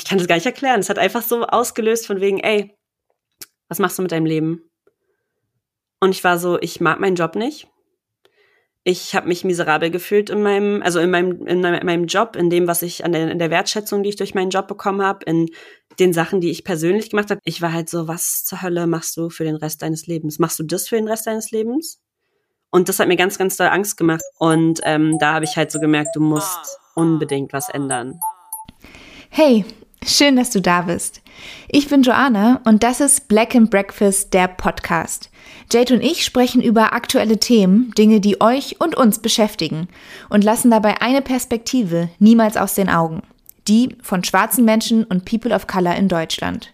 [0.00, 0.80] ich kann das gar nicht erklären.
[0.80, 2.74] Es hat einfach so ausgelöst von wegen, ey,
[3.68, 4.62] was machst du mit deinem Leben?
[6.00, 7.68] Und ich war so, ich mag meinen Job nicht.
[8.82, 12.66] Ich habe mich miserabel gefühlt in meinem, also in meinem, in meinem Job, in dem,
[12.66, 15.50] was ich an der, in der Wertschätzung, die ich durch meinen Job bekommen habe, in
[15.98, 17.40] den Sachen, die ich persönlich gemacht habe.
[17.44, 20.38] Ich war halt so, was zur Hölle machst du für den Rest deines Lebens?
[20.38, 22.00] Machst du das für den Rest deines Lebens?
[22.70, 24.22] Und das hat mir ganz, ganz doll Angst gemacht.
[24.38, 28.18] Und ähm, da habe ich halt so gemerkt, du musst unbedingt was ändern.
[29.28, 29.66] Hey,
[30.04, 31.20] schön, dass du da bist.
[31.68, 35.30] Ich bin Joanna und das ist Black and Breakfast, der Podcast.
[35.72, 39.88] Jade und ich sprechen über aktuelle Themen, Dinge, die euch und uns beschäftigen
[40.28, 43.22] und lassen dabei eine Perspektive niemals aus den Augen.
[43.68, 46.72] Die von schwarzen Menschen und People of Color in Deutschland.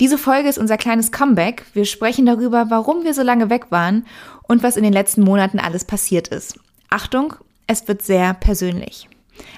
[0.00, 1.64] Diese Folge ist unser kleines Comeback.
[1.72, 4.06] Wir sprechen darüber, warum wir so lange weg waren
[4.44, 6.58] und was in den letzten Monaten alles passiert ist.
[6.90, 7.34] Achtung,
[7.66, 9.08] es wird sehr persönlich.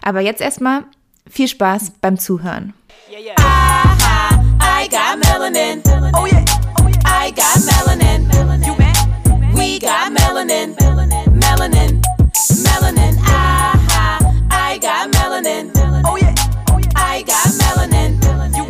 [0.03, 0.85] Aber jetzt erstmal
[1.29, 2.73] viel Spaß beim Zuhören.
[3.11, 3.35] Yeah, yeah.
[3.39, 5.83] I, I got melanin.
[6.15, 6.45] Oh yeah.
[6.79, 7.01] Oh yeah.
[7.05, 8.31] I got melanin.
[8.65, 8.75] You
[9.59, 10.77] We got melanin.
[10.77, 12.01] Melanin.
[12.63, 13.19] Melanin.
[13.23, 15.73] I, I got melanin.
[16.07, 16.35] Oh yeah.
[16.71, 16.93] Oh yeah.
[16.95, 18.23] I got melanin.
[18.57, 18.65] You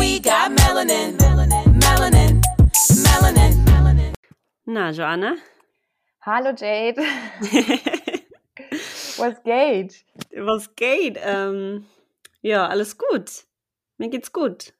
[0.00, 1.18] We got melanin.
[1.18, 2.40] Melanin.
[3.04, 4.14] Melanin.
[4.64, 5.36] Na, Joanna?
[6.20, 6.96] Hallo, Jade.
[9.18, 10.02] Was geht?
[10.34, 11.18] Was geht?
[11.22, 11.84] Ähm,
[12.40, 13.44] ja, alles gut.
[14.00, 14.72] Mir geht's gut.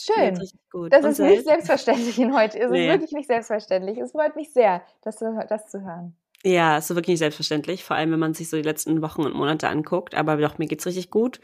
[0.00, 0.38] Schön.
[0.70, 0.92] Gut.
[0.92, 1.34] Das Und ist selbst?
[1.34, 2.60] nicht selbstverständlich in heute.
[2.60, 2.86] Es nee.
[2.86, 3.98] ist wirklich nicht selbstverständlich.
[3.98, 6.14] Es freut mich sehr, das zu, das zu hören.
[6.44, 9.22] Ja, es ist wirklich nicht selbstverständlich, vor allem wenn man sich so die letzten Wochen
[9.22, 10.14] und Monate anguckt.
[10.14, 11.40] Aber doch, mir geht's richtig gut.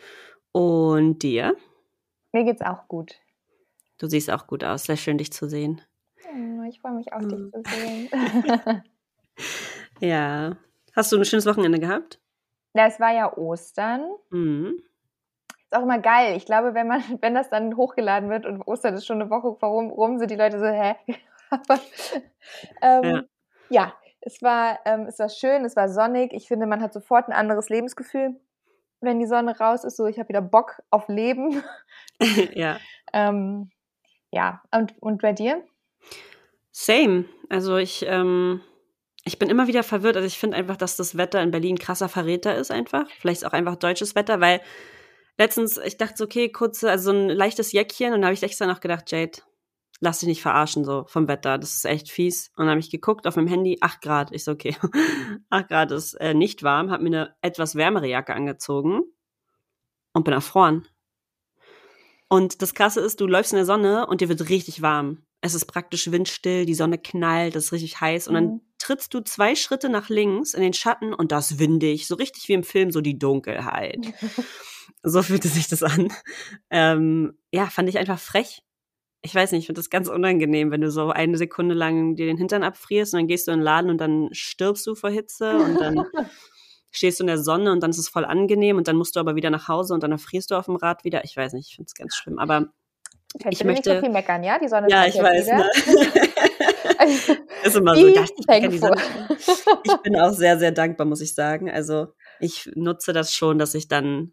[0.53, 1.57] Und dir?
[2.31, 3.17] Mir geht's auch gut.
[3.99, 4.85] Du siehst auch gut aus.
[4.85, 5.83] Sehr schön, dich zu sehen.
[6.25, 7.53] Oh, ich freue mich auch, dich hm.
[7.53, 8.83] zu sehen.
[10.01, 10.57] ja.
[10.95, 12.21] Hast du ein schönes Wochenende gehabt?
[12.75, 14.09] Ja, es war ja Ostern.
[14.31, 14.85] Mhm.
[15.71, 16.37] Ist auch immer geil.
[16.37, 19.57] Ich glaube, wenn man, wenn das dann hochgeladen wird und Ostern ist schon eine Woche
[19.61, 20.95] warum, rum, sind die Leute so, hä?
[21.51, 21.81] Aber
[22.83, 23.25] ähm, ja.
[23.83, 23.95] ja.
[24.21, 26.33] es war, ähm, es war schön, es war sonnig.
[26.33, 28.37] Ich finde, man hat sofort ein anderes Lebensgefühl,
[29.01, 29.97] wenn die Sonne raus ist.
[29.97, 31.63] So, ich habe wieder Bock auf Leben.
[32.55, 32.79] ja.
[33.13, 33.71] ähm,
[34.31, 35.65] ja, und, und bei dir?
[36.73, 37.25] Same.
[37.49, 38.61] Also ich, ähm,
[39.25, 40.17] ich bin immer wieder verwirrt.
[40.17, 43.09] Also ich finde einfach, dass das Wetter in Berlin krasser Verräter ist einfach.
[43.19, 44.61] Vielleicht auch einfach deutsches Wetter, weil
[45.39, 48.43] letztens, ich dachte so, okay, kurze, also so ein leichtes Jäckchen und da habe ich
[48.43, 49.39] extra noch gedacht, Jade,
[50.01, 52.51] lass dich nicht verarschen so vom Wetter, das ist echt fies.
[52.57, 54.33] Und dann habe ich geguckt auf meinem Handy, 8 Grad.
[54.33, 54.77] Ich so, okay,
[55.51, 59.01] 8 Grad ist äh, nicht warm, habe mir eine etwas wärmere Jacke angezogen
[60.13, 60.87] und bin erfroren.
[62.29, 65.23] Und das Krasse ist, du läufst in der Sonne und dir wird richtig warm.
[65.41, 68.27] Es ist praktisch windstill, die Sonne knallt, es ist richtig heiß.
[68.27, 68.61] Und dann mhm.
[68.79, 72.55] trittst du zwei Schritte nach links in den Schatten und das windig, so richtig wie
[72.55, 74.01] im Film, so die Dunkelheit.
[75.03, 76.13] So fühlte sich das an.
[76.71, 78.63] Ähm, ja, fand ich einfach frech.
[79.23, 82.27] Ich weiß nicht, ich finde das ganz unangenehm, wenn du so eine Sekunde lang dir
[82.27, 85.11] den Hintern abfrierst und dann gehst du in den Laden und dann stirbst du vor
[85.11, 86.05] Hitze und dann
[86.91, 89.21] stehst du in der Sonne und dann ist es voll angenehm und dann musst du
[89.21, 91.25] aber wieder nach Hause und dann erfrierst du auf dem Rad wieder.
[91.25, 92.39] Ich weiß nicht, ich finde es ganz schlimm.
[92.39, 92.67] Aber
[93.51, 94.59] ich möchte nicht so viel meckern, ja?
[94.59, 95.47] Die Sonne Ja, ich weiß.
[95.49, 95.71] Ne?
[97.65, 98.07] ist immer so.
[98.07, 98.17] Ich,
[99.85, 101.71] ich bin auch sehr, sehr dankbar, muss ich sagen.
[101.71, 102.09] Also
[102.41, 104.33] ich nutze das schon, dass ich dann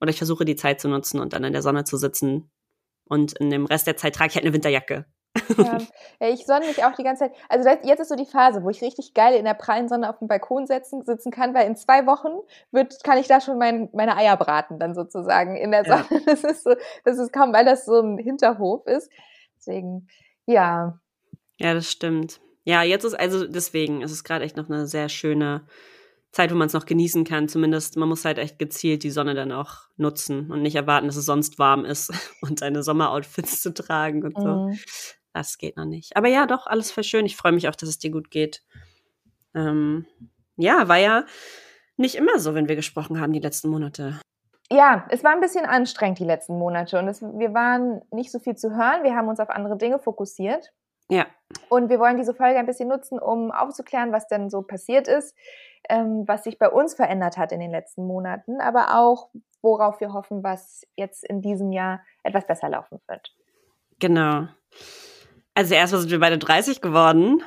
[0.00, 2.50] oder ich versuche die Zeit zu nutzen und dann in der Sonne zu sitzen.
[3.04, 5.04] Und in dem Rest der Zeit trage ich halt eine Winterjacke.
[5.56, 5.78] Ja,
[6.20, 7.32] ich sonne mich auch die ganze Zeit.
[7.48, 10.08] Also das, jetzt ist so die Phase, wo ich richtig geil in der prallen Sonne
[10.08, 12.40] auf dem Balkon sitzen, sitzen kann, weil in zwei Wochen
[12.72, 16.06] wird, kann ich da schon mein, meine Eier braten, dann sozusagen in der Sonne.
[16.10, 16.20] Ja.
[16.26, 16.74] Das ist so,
[17.04, 19.10] das ist kaum, weil das so ein Hinterhof ist.
[19.56, 20.08] Deswegen,
[20.46, 20.98] ja.
[21.58, 22.40] Ja, das stimmt.
[22.64, 25.66] Ja, jetzt ist also deswegen, es ist gerade echt noch eine sehr schöne
[26.32, 27.48] Zeit, wo man es noch genießen kann.
[27.48, 31.16] Zumindest, man muss halt echt gezielt die Sonne dann auch nutzen und nicht erwarten, dass
[31.16, 34.48] es sonst warm ist und seine Sommeroutfits zu tragen und so.
[34.48, 34.78] Mhm.
[35.32, 36.16] Das geht noch nicht.
[36.16, 37.26] Aber ja, doch, alles voll schön.
[37.26, 38.62] Ich freue mich auch, dass es dir gut geht.
[39.54, 40.06] Ähm,
[40.56, 41.24] ja, war ja
[41.96, 44.20] nicht immer so, wenn wir gesprochen haben die letzten Monate.
[44.72, 48.38] Ja, es war ein bisschen anstrengend die letzten Monate und es, wir waren nicht so
[48.38, 49.02] viel zu hören.
[49.02, 50.72] Wir haben uns auf andere Dinge fokussiert.
[51.10, 51.26] Ja.
[51.68, 55.34] Und wir wollen diese Folge ein bisschen nutzen, um aufzuklären, was denn so passiert ist,
[55.88, 59.28] ähm, was sich bei uns verändert hat in den letzten Monaten, aber auch,
[59.62, 63.34] worauf wir hoffen, was jetzt in diesem Jahr etwas besser laufen wird.
[63.98, 64.46] Genau.
[65.54, 67.42] Also erstmal sind wir beide 30 geworden.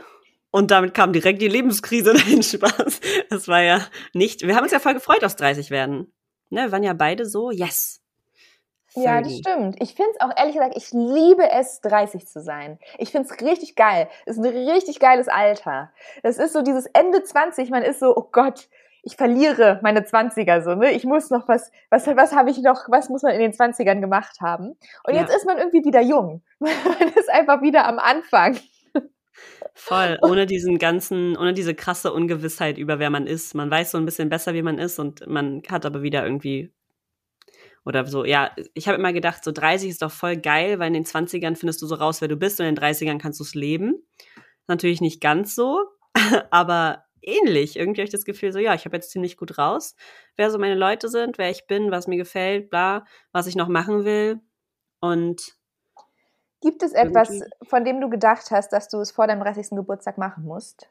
[0.51, 3.00] Und damit kam direkt die Lebenskrise dahin Spaß.
[3.30, 4.45] Das war ja nicht.
[4.45, 6.13] Wir haben uns ja voll gefreut aufs 30 werden.
[6.50, 8.02] Ne, wir waren ja beide so, yes.
[8.95, 9.81] Ja, das stimmt.
[9.81, 12.80] Ich finde es auch ehrlich gesagt, ich liebe es, 30 zu sein.
[12.98, 14.07] Ich finde es richtig geil.
[14.25, 15.92] Es ist ein richtig geiles Alter.
[16.22, 18.68] Das ist so dieses Ende 20, man ist so, oh Gott,
[19.04, 20.92] ich verliere meine 20er so, ne?
[20.92, 24.00] Ich muss noch was, was, was habe ich noch, was muss man in den 20ern
[24.00, 24.78] gemacht haben?
[25.06, 25.22] Und ja.
[25.22, 26.42] jetzt ist man irgendwie wieder jung.
[26.60, 26.72] man
[27.16, 28.57] ist einfach wieder am Anfang.
[29.74, 33.56] Voll, ohne diesen ganzen, ohne diese krasse Ungewissheit über wer man ist.
[33.56, 36.72] Man weiß so ein bisschen besser, wie man ist und man hat aber wieder irgendwie
[37.85, 40.94] oder so, ja, ich habe immer gedacht, so 30 ist doch voll geil, weil in
[40.94, 43.44] den 20ern findest du so raus, wer du bist und in den 30ern kannst du
[43.44, 44.06] es leben.
[44.68, 45.80] Natürlich nicht ganz so,
[46.51, 47.75] aber ähnlich.
[47.75, 49.95] Irgendwie habe ich das Gefühl, so ja, ich habe jetzt ziemlich gut raus,
[50.38, 53.68] wer so meine Leute sind, wer ich bin, was mir gefällt, bla, was ich noch
[53.68, 54.39] machen will.
[55.01, 55.53] Und
[56.62, 59.71] gibt es etwas, von dem du gedacht hast, dass du es vor deinem 30.
[59.71, 60.89] Geburtstag machen musst?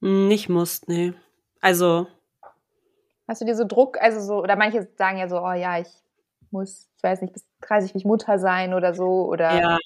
[0.00, 1.14] Nicht musst, nee.
[1.62, 2.06] Also.
[3.26, 5.88] Hast du dir so Druck, also so, oder manche sagen ja so, oh ja, ich
[6.50, 9.54] muss, ich weiß nicht, bis 30 will ich Mutter sein oder so, oder.
[9.60, 9.78] Ja.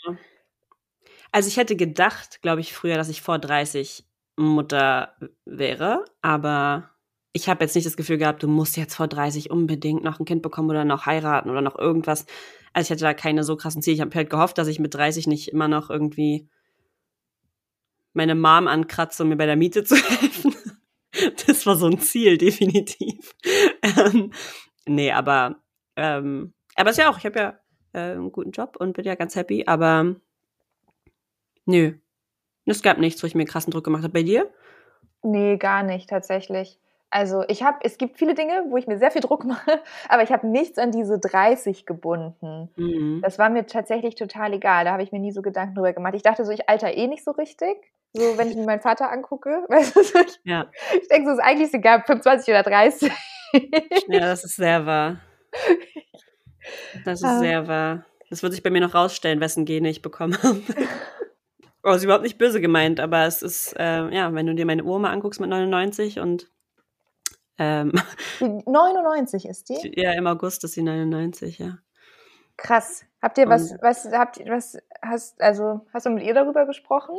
[1.31, 4.05] Also ich hätte gedacht, glaube ich, früher, dass ich vor 30
[4.37, 5.15] Mutter
[5.45, 6.91] wäre, aber
[7.33, 10.25] ich habe jetzt nicht das Gefühl gehabt, du musst jetzt vor 30 unbedingt noch ein
[10.25, 12.27] Kind bekommen oder noch heiraten oder noch irgendwas.
[12.73, 13.95] Also ich hatte da keine so krassen Ziele.
[13.95, 16.49] Ich habe halt gehofft, dass ich mit 30 nicht immer noch irgendwie
[18.13, 20.55] meine Mom ankratze, um mir bei der Miete zu helfen.
[21.47, 23.35] Das war so ein Ziel, definitiv.
[23.83, 24.33] Ähm,
[24.87, 25.57] nee, aber
[25.97, 27.61] ähm, aber ist ja auch, ich habe ja
[27.93, 30.17] äh, einen guten Job und bin ja ganz happy, aber
[31.69, 31.93] Nö.
[32.65, 34.13] Es gab nichts, wo ich mir krassen Druck gemacht habe.
[34.13, 34.51] Bei dir?
[35.23, 36.81] Nee, gar nicht, tatsächlich.
[37.11, 40.23] Also ich habe, es gibt viele Dinge, wo ich mir sehr viel Druck mache, aber
[40.23, 42.71] ich habe nichts an diese 30 gebunden.
[42.77, 43.21] Mhm.
[43.23, 44.87] Das war mir tatsächlich total egal.
[44.87, 46.15] Da habe ich mir nie so Gedanken drüber gemacht.
[46.15, 47.77] Ich dachte so, ich alter eh nicht so richtig.
[48.13, 50.71] So, wenn ich mir meinen Vater angucke, weißt du, so, ich, ja.
[51.01, 53.13] ich denke so, ist eigentlich egal, 25 oder 30.
[54.09, 55.21] ja, das ist sehr wahr.
[57.05, 57.39] Das ist ah.
[57.39, 58.05] sehr wahr.
[58.31, 60.63] Das wird sich bei mir noch rausstellen, wessen Gene ich bekommen habe.
[61.83, 64.85] Oh, ist überhaupt nicht böse gemeint, aber es ist, äh, ja, wenn du dir meine
[64.85, 66.51] Oma anguckst mit 99 und
[67.59, 67.93] ähm,
[68.41, 69.93] 99 ist die?
[70.01, 71.79] Ja, im August ist sie 99, ja.
[72.57, 73.05] Krass.
[73.23, 76.67] Habt ihr was, und, was, habt ihr, was, hast, also, hast du mit ihr darüber
[76.67, 77.17] gesprochen?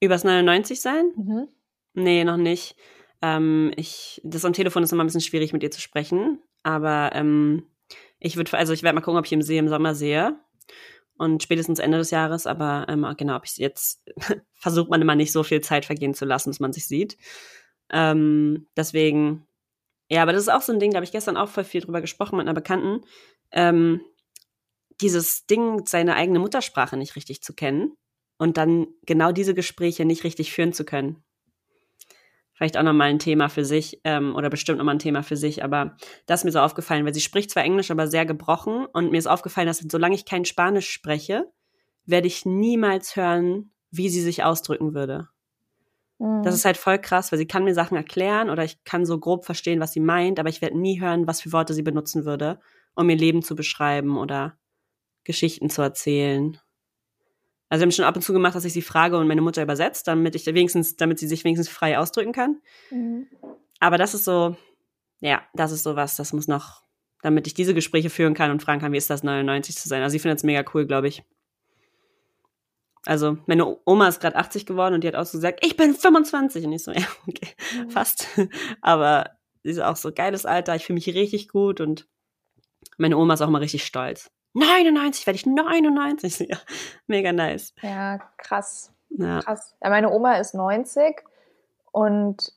[0.00, 1.12] Übers 99 sein?
[1.16, 1.48] Mhm.
[1.94, 2.76] Nee, noch nicht.
[3.22, 7.10] Ähm, ich, das am Telefon ist immer ein bisschen schwierig, mit ihr zu sprechen, aber
[7.14, 7.66] ähm,
[8.18, 10.38] ich würde, also ich werde mal gucken, ob ich im See im Sommer sehe
[11.16, 14.04] und spätestens Ende des Jahres, aber ähm, genau, ob ich jetzt
[14.52, 17.16] versucht man immer nicht so viel Zeit vergehen zu lassen, bis man sich sieht.
[17.90, 19.46] Ähm, deswegen,
[20.10, 21.80] ja, aber das ist auch so ein Ding, da habe ich gestern auch voll viel
[21.80, 23.04] drüber gesprochen mit einer Bekannten.
[23.50, 24.02] Ähm,
[25.00, 27.96] dieses Ding, seine eigene Muttersprache nicht richtig zu kennen
[28.38, 31.22] und dann genau diese Gespräche nicht richtig führen zu können
[32.56, 35.62] vielleicht auch nochmal ein Thema für sich ähm, oder bestimmt nochmal ein Thema für sich,
[35.62, 39.10] aber das ist mir so aufgefallen, weil sie spricht zwar Englisch, aber sehr gebrochen und
[39.10, 41.52] mir ist aufgefallen, dass solange ich kein Spanisch spreche,
[42.06, 45.28] werde ich niemals hören, wie sie sich ausdrücken würde.
[46.18, 46.42] Mhm.
[46.44, 49.18] Das ist halt voll krass, weil sie kann mir Sachen erklären oder ich kann so
[49.18, 52.24] grob verstehen, was sie meint, aber ich werde nie hören, was für Worte sie benutzen
[52.24, 52.58] würde,
[52.94, 54.56] um ihr Leben zu beschreiben oder
[55.24, 56.58] Geschichten zu erzählen.
[57.68, 59.62] Also wir haben schon ab und zu gemacht, dass ich sie frage und meine Mutter
[59.62, 62.60] übersetzt, damit ich wenigstens, damit sie sich wenigstens frei ausdrücken kann.
[62.90, 63.26] Mhm.
[63.80, 64.56] Aber das ist so,
[65.20, 66.82] ja, das ist so was, das muss noch,
[67.22, 70.02] damit ich diese Gespräche führen kann und fragen kann, wie ist das 99 zu sein.
[70.02, 71.24] Also sie findet es mega cool, glaube ich.
[73.04, 75.94] Also meine Oma ist gerade 80 geworden und die hat auch so gesagt, ich bin
[75.94, 77.90] 25 und ich so, ja, okay, mhm.
[77.90, 78.28] fast.
[78.80, 79.30] Aber
[79.62, 82.06] sie ist auch so geiles Alter, ich fühle mich richtig gut und
[82.98, 84.30] meine Oma ist auch mal richtig stolz.
[84.56, 86.38] 99 werde ich 99.
[86.48, 86.58] Ja,
[87.06, 87.74] mega nice.
[87.82, 88.92] Ja, krass.
[89.10, 89.40] Ja.
[89.40, 89.74] Krass.
[89.82, 91.22] Ja, meine Oma ist 90
[91.92, 92.52] und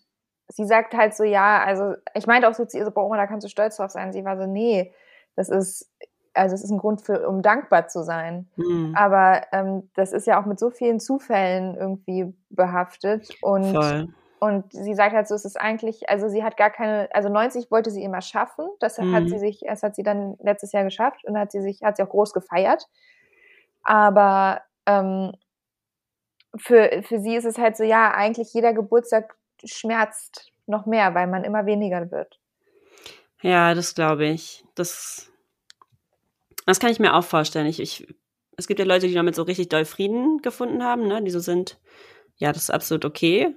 [0.50, 3.18] sie sagt halt so, ja, also ich meinte auch so zu ihr so, boah, Oma,
[3.18, 4.12] da kannst du stolz drauf sein.
[4.12, 4.94] Sie war so, nee,
[5.36, 5.92] das ist,
[6.34, 8.50] also es ist ein Grund für, um dankbar zu sein.
[8.56, 8.94] Mhm.
[8.96, 14.10] Aber ähm, das ist ja auch mit so vielen Zufällen irgendwie behaftet und Voll.
[14.40, 17.70] Und sie sagt halt so, es ist eigentlich, also sie hat gar keine, also 90
[17.72, 18.70] wollte sie immer schaffen.
[18.80, 19.14] Das mhm.
[19.14, 21.98] hat sie sich, das hat sie dann letztes Jahr geschafft und hat sie sich, hat
[21.98, 22.88] sie auch groß gefeiert.
[23.84, 25.34] Aber ähm,
[26.56, 31.28] für, für sie ist es halt so, ja, eigentlich jeder Geburtstag schmerzt noch mehr, weil
[31.28, 32.40] man immer weniger wird.
[33.42, 34.64] Ja, das glaube ich.
[34.76, 35.32] Das,
[36.66, 37.68] das kann ich mir auch vorstellen.
[37.68, 38.08] Ich, ich,
[38.56, 41.22] es gibt ja Leute, die damit so richtig doll Frieden gefunden haben, ne?
[41.24, 41.80] die so sind,
[42.38, 43.56] ja, das ist absolut okay.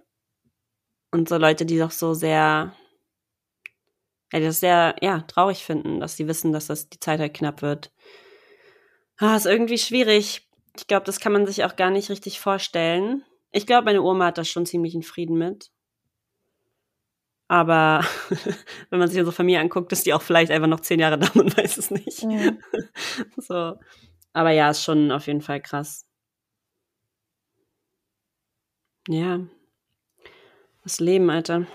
[1.13, 2.75] Und so Leute, die doch so sehr,
[4.33, 7.35] ja, die das sehr, ja, traurig finden, dass sie wissen, dass das die Zeit halt
[7.35, 7.93] knapp wird.
[9.19, 10.49] Ah, ist irgendwie schwierig.
[10.77, 13.25] Ich glaube, das kann man sich auch gar nicht richtig vorstellen.
[13.53, 15.71] Ich glaube, meine Oma hat da schon ziemlich einen Frieden mit.
[17.49, 18.01] Aber
[18.91, 21.29] wenn man sich unsere Familie anguckt, ist die auch vielleicht einfach noch zehn Jahre da,
[21.35, 22.23] man weiß es nicht.
[22.23, 22.53] Ja.
[23.37, 23.77] so.
[24.33, 26.07] Aber ja, ist schon auf jeden Fall krass.
[29.09, 29.41] Ja.
[30.83, 31.67] Das Leben, Alter.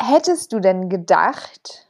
[0.00, 1.86] Hättest du denn gedacht,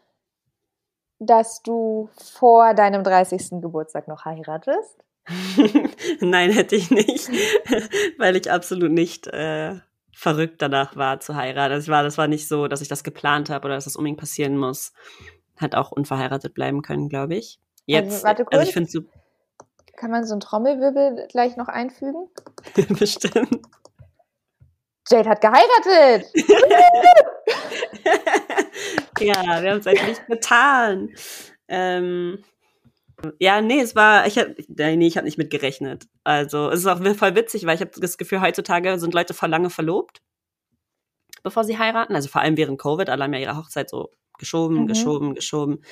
[1.19, 3.61] dass du vor deinem 30.
[3.63, 5.05] Geburtstag noch heiratest?
[6.21, 7.29] Nein, hätte ich nicht,
[8.19, 9.75] weil ich absolut nicht äh,
[10.13, 11.73] verrückt danach war zu heiraten.
[11.75, 13.97] Also ich war, das war nicht so, dass ich das geplant habe oder dass das
[13.97, 14.93] unbedingt passieren muss.
[15.57, 17.59] Hat auch unverheiratet bleiben können, glaube ich.
[17.89, 18.55] Also, Jetzt, also, warte kurz.
[18.55, 19.01] Also ich finde so.
[19.97, 22.29] Kann man so einen Trommelwirbel gleich noch einfügen?
[22.99, 23.63] Bestimmt.
[25.09, 26.31] Jade hat geheiratet!
[29.21, 31.11] ja, wir haben es eigentlich getan.
[31.69, 32.45] Ähm,
[33.39, 36.07] ja, nee, es war, ich hab, nee, ich habe nicht mit gerechnet.
[36.25, 39.49] Also, es ist auch voll witzig, weil ich habe das Gefühl, heutzutage sind Leute voll
[39.49, 40.23] lange verlobt,
[41.43, 42.15] bevor sie heiraten.
[42.15, 44.87] Also vor allem während Covid, alle haben ja ihre Hochzeit so geschoben, mhm.
[44.89, 45.83] geschoben, geschoben.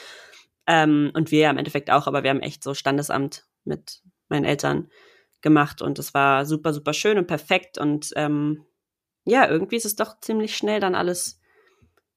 [0.66, 4.44] Ähm, und wir ja im Endeffekt auch, aber wir haben echt so Standesamt mit meinen
[4.44, 4.90] Eltern
[5.42, 8.64] gemacht und es war super, super schön und perfekt und ähm,
[9.24, 11.40] ja, irgendwie ist es doch ziemlich schnell dann alles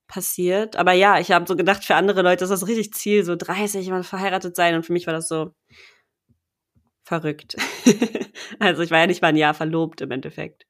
[0.08, 0.76] passiert.
[0.76, 3.90] Aber ja, ich habe so gedacht, für andere Leute ist das richtig Ziel, so 30
[3.90, 4.76] mal verheiratet sein.
[4.76, 5.52] Und für mich war das so
[7.04, 7.56] verrückt.
[8.60, 10.66] also ich war ja nicht mal ein Jahr verlobt im Endeffekt.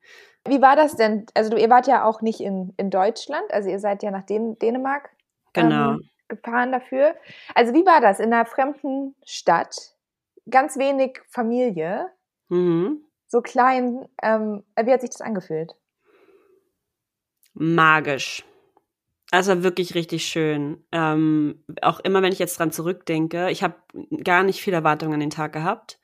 [0.48, 1.26] Wie war das denn?
[1.34, 4.24] Also du, ihr wart ja auch nicht in, in Deutschland, also ihr seid ja nach
[4.24, 5.10] Dän Dänemark
[5.54, 5.94] genau.
[5.94, 7.16] ähm, gefahren dafür.
[7.54, 9.97] Also wie war das in einer fremden Stadt?
[10.50, 12.08] Ganz wenig Familie,
[12.50, 13.04] mhm.
[13.28, 14.08] so klein.
[14.22, 15.76] Ähm, wie hat sich das angefühlt?
[17.54, 18.46] Magisch.
[19.32, 20.86] Also wirklich richtig schön.
[20.92, 23.76] Ähm, auch immer, wenn ich jetzt dran zurückdenke, ich habe
[24.24, 26.00] gar nicht viel Erwartungen an den Tag gehabt.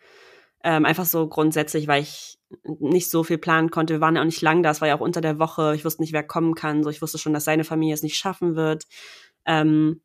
[0.63, 3.93] Ähm, einfach so grundsätzlich, weil ich nicht so viel planen konnte.
[3.93, 5.73] Wir waren ja auch nicht lang da, es war ja auch unter der Woche.
[5.75, 6.83] Ich wusste nicht, wer kommen kann.
[6.83, 8.85] So, ich wusste schon, dass seine Familie es nicht schaffen wird.
[9.45, 10.01] Ähm,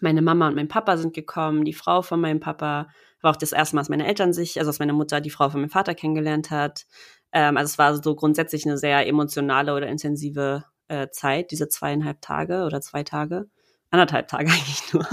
[0.00, 2.88] meine Mama und mein Papa sind gekommen, die Frau von meinem Papa.
[3.22, 5.48] War auch das erste Mal, dass meine Eltern sich, also dass meine Mutter die Frau
[5.48, 6.86] von meinem Vater kennengelernt hat.
[7.32, 12.20] Ähm, also es war so grundsätzlich eine sehr emotionale oder intensive äh, Zeit, diese zweieinhalb
[12.20, 13.48] Tage oder zwei Tage,
[13.90, 15.06] anderthalb Tage eigentlich nur.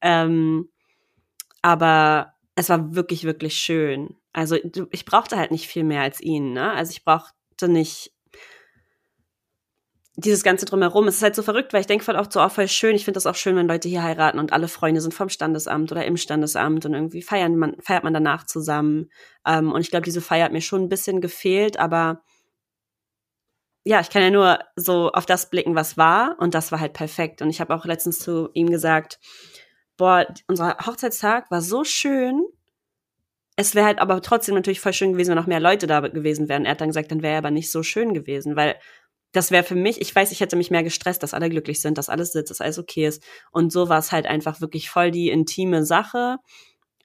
[0.00, 0.68] ähm,
[1.62, 4.16] aber es war wirklich, wirklich schön.
[4.32, 4.56] Also
[4.90, 6.72] ich brauchte halt nicht viel mehr als ihn, ne?
[6.72, 8.12] Also ich brauchte nicht
[10.16, 11.08] dieses ganze drumherum.
[11.08, 12.94] Es ist halt so verrückt, weil ich denke halt auch so auch voll schön.
[12.94, 15.90] Ich finde das auch schön, wenn Leute hier heiraten und alle Freunde sind vom Standesamt
[15.90, 19.10] oder im Standesamt und irgendwie feiern man, feiert man danach zusammen.
[19.46, 22.22] Ähm, und ich glaube, diese Feier hat mir schon ein bisschen gefehlt, aber
[23.84, 26.36] ja, ich kann ja nur so auf das blicken, was war.
[26.38, 27.42] Und das war halt perfekt.
[27.42, 29.18] Und ich habe auch letztens zu ihm gesagt,
[29.96, 32.42] boah, unser Hochzeitstag war so schön.
[33.56, 36.48] Es wäre halt aber trotzdem natürlich voll schön gewesen, wenn noch mehr Leute da gewesen
[36.48, 36.64] wären.
[36.64, 38.76] Er hat dann gesagt, dann wäre er aber nicht so schön gewesen, weil
[39.32, 41.98] das wäre für mich, ich weiß, ich hätte mich mehr gestresst, dass alle glücklich sind,
[41.98, 43.22] dass alles sitzt, dass alles okay ist.
[43.50, 46.36] Und so war es halt einfach wirklich voll die intime Sache.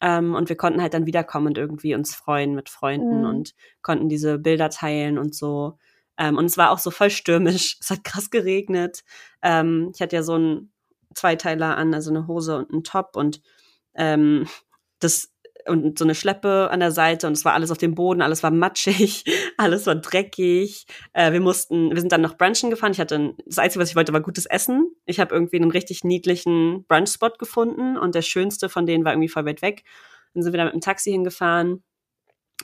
[0.02, 3.30] Ähm, und wir konnten halt dann wiederkommen und irgendwie uns freuen mit Freunden mhm.
[3.30, 5.78] und konnten diese Bilder teilen und so.
[6.18, 7.78] Ähm, und es war auch so voll stürmisch.
[7.82, 9.04] Es hat krass geregnet.
[9.42, 10.72] Ähm, ich hatte ja so einen
[11.16, 13.42] Zweiteiler an, also eine Hose und einen Top und
[13.96, 14.48] ähm,
[15.00, 15.32] das
[15.68, 18.44] und so eine Schleppe an der Seite und es war alles auf dem Boden, alles
[18.44, 19.24] war matschig,
[19.58, 20.86] alles war dreckig.
[21.14, 22.92] Äh, wir mussten, wir sind dann noch brunchen gefahren.
[22.92, 24.92] Ich hatte ein, das Einzige, was ich wollte, war gutes Essen.
[25.06, 29.30] Ich habe irgendwie einen richtig niedlichen Brunch-Spot gefunden und der schönste von denen war irgendwie
[29.30, 29.84] voll weit weg.
[30.34, 31.84] Dann sind wir da mit dem Taxi hingefahren,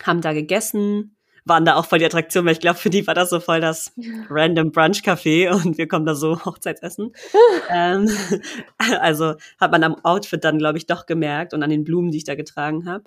[0.03, 3.13] haben da gegessen, waren da auch voll die Attraktion, weil ich glaube, für die war
[3.13, 3.91] das so voll das
[4.29, 7.13] random Brunch-Café und wir kommen da so Hochzeitsessen.
[7.69, 8.09] ähm,
[8.99, 12.17] also hat man am Outfit dann, glaube ich, doch gemerkt und an den Blumen, die
[12.17, 13.05] ich da getragen habe.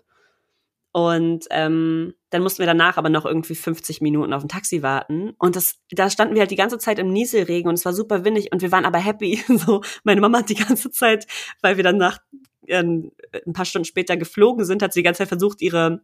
[0.93, 5.35] Und ähm, dann mussten wir danach aber noch irgendwie 50 Minuten auf ein Taxi warten.
[5.39, 8.25] Und das, da standen wir halt die ganze Zeit im Nieselregen und es war super
[8.25, 9.43] windig und wir waren aber happy.
[9.47, 11.27] So, meine Mama hat die ganze Zeit,
[11.61, 12.21] weil wir dann nach
[12.67, 16.01] äh, ein paar Stunden später geflogen sind, hat sie die ganze Zeit versucht, ihre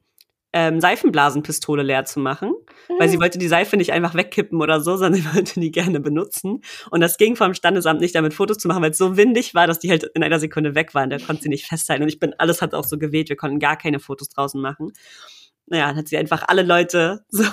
[0.53, 2.51] ähm, Seifenblasenpistole leer zu machen,
[2.89, 2.95] mhm.
[2.99, 3.23] weil sie mhm.
[3.23, 6.63] wollte die Seife nicht einfach wegkippen oder so, sondern sie wollte die gerne benutzen.
[6.91, 9.67] Und das ging vom Standesamt nicht, damit Fotos zu machen, weil es so windig war,
[9.67, 11.11] dass die halt in einer Sekunde weg waren.
[11.11, 12.03] Der konnte sie nicht festhalten.
[12.03, 14.93] Und ich bin, alles hat auch so geweht, wir konnten gar keine Fotos draußen machen
[15.73, 17.45] naja, dann hat sie einfach alle Leute so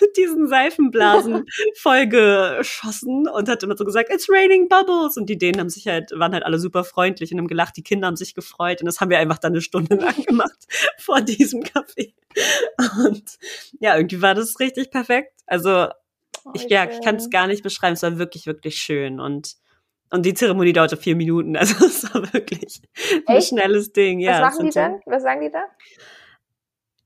[0.00, 1.44] mit diesen Seifenblasen
[1.76, 5.18] vollgeschossen und hat immer so gesagt, it's raining bubbles.
[5.18, 7.82] Und die Dänen haben sich halt, waren halt alle super freundlich und haben gelacht, die
[7.82, 10.66] Kinder haben sich gefreut und das haben wir einfach dann eine Stunde lang gemacht
[10.98, 12.14] vor diesem Café.
[13.04, 13.24] Und
[13.78, 15.34] ja, irgendwie war das richtig perfekt.
[15.46, 15.88] Also
[16.44, 19.56] oh, ich, ja, ich kann es gar nicht beschreiben, es war wirklich, wirklich schön und
[20.12, 23.28] und die Zeremonie dauerte vier Minuten, also es war wirklich Echt?
[23.28, 24.18] ein schnelles Ding.
[24.18, 25.00] Ja, Was machen die denn?
[25.04, 25.62] Was sagen die da?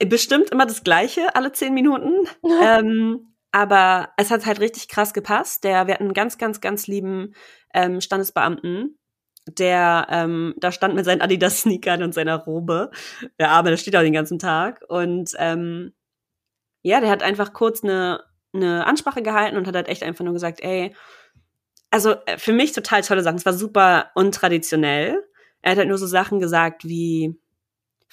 [0.07, 2.27] Bestimmt immer das Gleiche alle zehn Minuten.
[2.63, 5.65] ähm, aber es hat halt richtig krass gepasst.
[5.65, 7.35] Der, wir hatten einen ganz, ganz, ganz lieben
[7.73, 8.99] ähm, Standesbeamten,
[9.47, 12.91] der ähm, da stand mit seinen Adidas-Sneakern und seiner Robe.
[13.39, 14.83] Der Arme, der steht auch den ganzen Tag.
[14.89, 15.93] Und ähm,
[16.83, 20.33] ja, der hat einfach kurz eine eine Ansprache gehalten und hat halt echt einfach nur
[20.33, 20.95] gesagt, ey,
[21.91, 23.37] also äh, für mich total tolle Sachen.
[23.37, 25.23] Es war super untraditionell.
[25.63, 27.39] Er hat halt nur so Sachen gesagt wie,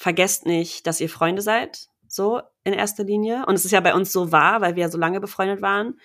[0.01, 3.45] vergesst nicht, dass ihr Freunde seid, so in erster Linie.
[3.45, 5.99] Und es ist ja bei uns so wahr, weil wir ja so lange befreundet waren.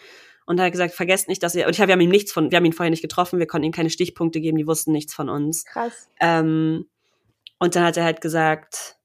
[0.45, 2.31] Und er hat gesagt, vergesst nicht, dass ihr, und ich habe, wir haben ihm nichts
[2.31, 4.93] von, wir haben ihn vorher nicht getroffen, wir konnten ihm keine Stichpunkte geben, die wussten
[4.93, 5.65] nichts von uns.
[5.65, 6.11] Krass.
[6.21, 6.87] Ähm,
[7.59, 8.99] und dann hat er halt gesagt,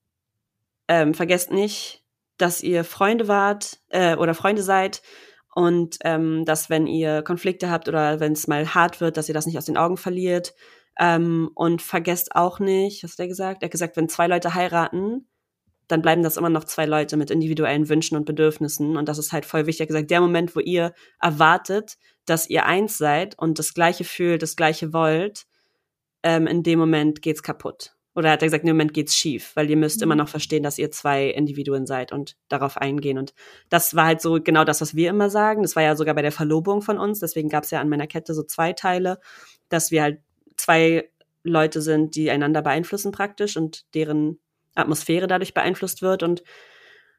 [0.89, 2.03] ähm, vergesst nicht,
[2.37, 5.01] dass ihr Freunde wart äh, oder Freunde seid
[5.53, 9.33] und ähm, dass wenn ihr Konflikte habt oder wenn es mal hart wird, dass ihr
[9.33, 10.53] das nicht aus den Augen verliert.
[10.99, 13.63] Ähm, und vergesst auch nicht, was hat er gesagt?
[13.63, 15.27] Er hat gesagt, wenn zwei Leute heiraten,
[15.87, 18.97] dann bleiben das immer noch zwei Leute mit individuellen Wünschen und Bedürfnissen.
[18.97, 19.81] Und das ist halt voll wichtig.
[19.81, 24.03] Er hat gesagt, der Moment, wo ihr erwartet, dass ihr eins seid und das Gleiche
[24.03, 25.45] fühlt, das Gleiche wollt,
[26.23, 27.95] ähm, in dem Moment geht's kaputt.
[28.13, 30.03] Oder hat er gesagt, dem Moment geht's schief, weil ihr müsst mhm.
[30.03, 33.17] immer noch verstehen, dass ihr zwei Individuen seid und darauf eingehen.
[33.17, 33.33] Und
[33.69, 35.61] das war halt so genau das, was wir immer sagen.
[35.61, 37.19] Das war ja sogar bei der Verlobung von uns.
[37.19, 39.19] Deswegen gab's ja an meiner Kette so zwei Teile,
[39.69, 40.19] dass wir halt
[40.57, 41.09] zwei
[41.43, 44.39] Leute sind, die einander beeinflussen praktisch und deren
[44.75, 46.21] Atmosphäre dadurch beeinflusst wird.
[46.21, 46.43] Und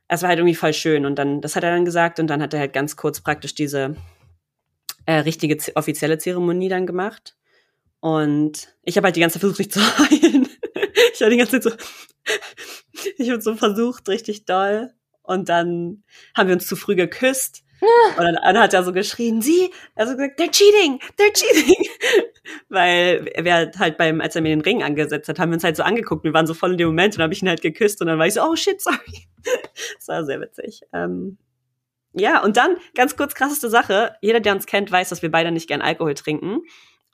[0.08, 1.06] es war halt irgendwie voll schön.
[1.06, 2.20] Und dann, das hat er dann gesagt.
[2.20, 3.96] Und dann hat er halt ganz kurz praktisch diese
[5.06, 7.34] äh, richtige offizielle Zeremonie dann gemacht.
[8.00, 10.48] Und ich habe halt die ganze Zeit versucht, nicht zu heulen
[11.14, 11.70] ich war die ganze Zeit so,
[13.18, 14.92] ich habe so versucht, richtig doll.
[15.22, 16.04] Und dann
[16.36, 17.62] haben wir uns zu früh geküsst.
[18.16, 21.84] Und dann, dann hat er so geschrien, sie, also gesagt, they're cheating, they're cheating.
[22.68, 25.76] Weil er halt beim, als er mir den Ring angesetzt hat, haben wir uns halt
[25.76, 26.22] so angeguckt.
[26.22, 28.06] Wir waren so voll in dem Moment und dann habe ich ihn halt geküsst und
[28.06, 29.26] dann war ich so, oh shit, sorry.
[29.96, 30.82] das war sehr witzig.
[30.92, 31.38] Ähm,
[32.12, 35.50] ja, und dann, ganz kurz krasseste Sache, jeder, der uns kennt, weiß, dass wir beide
[35.50, 36.60] nicht gern Alkohol trinken.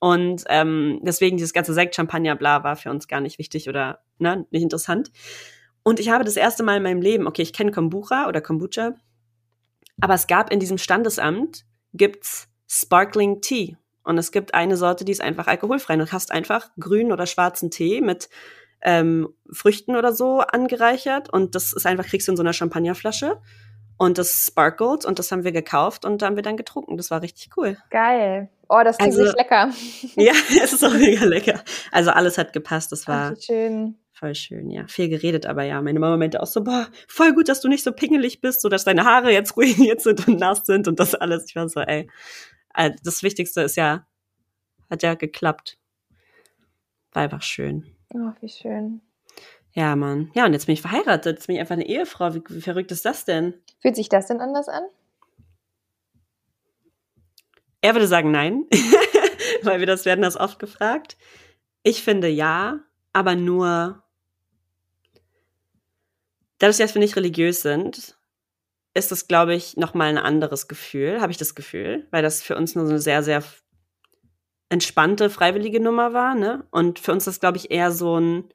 [0.00, 4.00] Und ähm, deswegen dieses ganze Sekt, Champagner, bla, war für uns gar nicht wichtig oder
[4.19, 5.11] ne, nicht interessant.
[5.83, 8.95] Und ich habe das erste Mal in meinem Leben, okay, ich kenne Kombucha oder Kombucha,
[10.00, 11.64] aber es gab in diesem Standesamt,
[11.95, 13.76] gibt's Sparkling Tea.
[14.05, 15.97] Und es gibt eine Sorte, die ist einfach alkoholfrei.
[15.97, 18.28] Du hast einfach grünen oder schwarzen Tee mit
[18.81, 21.31] ähm, Früchten oder so angereichert.
[21.31, 23.40] Und das ist einfach, kriegst du in so einer Champagnerflasche.
[23.99, 26.96] Und das sparkelt und das haben wir gekauft und haben wir dann getrunken.
[26.96, 27.77] Das war richtig cool.
[27.90, 28.49] Geil.
[28.68, 29.70] Oh, das klingt also, lecker.
[30.16, 31.62] Ja, es ist auch mega lecker.
[31.90, 32.92] Also alles hat gepasst.
[32.92, 33.96] Das war Ach, schön.
[34.12, 34.87] voll schön, ja.
[34.87, 37.83] Viel geredet, aber ja, meine Mama meinte auch so, boah, voll gut, dass du nicht
[37.83, 41.14] so pingelig bist, so dass deine Haare jetzt ruiniert sind und nass sind und das
[41.14, 41.46] alles.
[41.48, 42.11] Ich war so, ey,
[42.74, 44.07] äh, das Wichtigste ist ja,
[44.90, 45.78] hat ja geklappt.
[47.12, 47.87] War einfach schön.
[48.14, 49.00] Oh, wie schön.
[49.72, 50.31] Ja, Mann.
[50.35, 51.37] Ja, und jetzt bin ich verheiratet.
[51.37, 52.35] Jetzt bin ich einfach eine Ehefrau.
[52.35, 53.54] Wie, wie verrückt ist das denn?
[53.81, 54.83] Fühlt sich das denn anders an?
[57.81, 58.67] Er würde sagen nein,
[59.62, 61.17] weil wir das werden das oft gefragt.
[61.83, 62.81] Ich finde ja,
[63.12, 64.03] aber nur
[66.59, 68.19] dadurch, dass wir nicht religiös sind,
[68.95, 72.57] ist das, glaube ich, nochmal ein anderes Gefühl, habe ich das Gefühl, weil das für
[72.57, 73.45] uns nur so eine sehr, sehr
[74.69, 76.67] entspannte, freiwillige Nummer war, ne?
[76.71, 78.53] Und für uns ist das, glaube ich, eher so ein,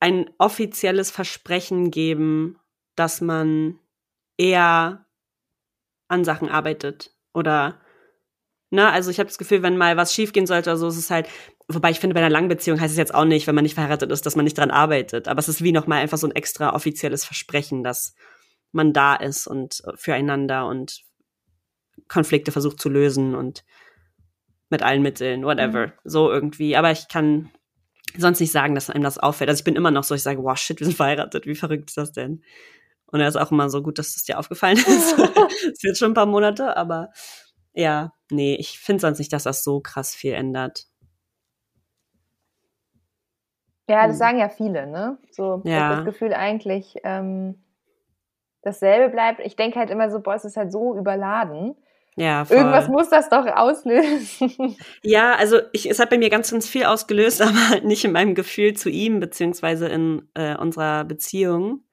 [0.00, 2.58] ein offizielles Versprechen geben,
[2.96, 3.78] dass man
[4.38, 5.06] eher
[6.08, 7.80] an Sachen arbeitet oder
[8.70, 11.10] ne, also ich habe das Gefühl, wenn mal was schiefgehen sollte oder so, ist es
[11.10, 11.28] halt,
[11.68, 13.74] wobei ich finde, bei einer langen Beziehung heißt es jetzt auch nicht, wenn man nicht
[13.74, 16.34] verheiratet ist, dass man nicht dran arbeitet, aber es ist wie nochmal einfach so ein
[16.34, 18.14] extra offizielles Versprechen, dass
[18.72, 21.02] man da ist und füreinander und
[22.08, 23.64] Konflikte versucht zu lösen und
[24.68, 25.92] mit allen Mitteln, whatever, mhm.
[26.04, 26.76] so irgendwie.
[26.76, 27.50] Aber ich kann
[28.16, 29.48] sonst nicht sagen, dass einem das auffällt.
[29.48, 31.90] Also ich bin immer noch so, ich sage, wow, shit, wir sind verheiratet, wie verrückt
[31.90, 32.42] ist das denn?
[33.06, 35.18] Und er ist auch immer so gut, dass es das dir aufgefallen ist.
[35.72, 37.10] ist jetzt schon ein paar Monate, aber
[37.72, 40.86] ja, nee, ich finde sonst nicht, dass das so krass viel ändert.
[43.88, 44.18] Ja, das hm.
[44.18, 45.18] sagen ja viele, ne?
[45.30, 45.96] So, ja.
[45.96, 47.62] das Gefühl eigentlich ähm,
[48.62, 49.40] dasselbe bleibt.
[49.40, 51.76] Ich denke halt immer so, boah, es ist halt so überladen.
[52.16, 52.56] Ja, voll.
[52.56, 54.76] Irgendwas muss das doch auslösen.
[55.02, 58.12] Ja, also ich, es hat bei mir ganz, ganz viel ausgelöst, aber halt nicht in
[58.12, 61.84] meinem Gefühl zu ihm, beziehungsweise in äh, unserer Beziehung,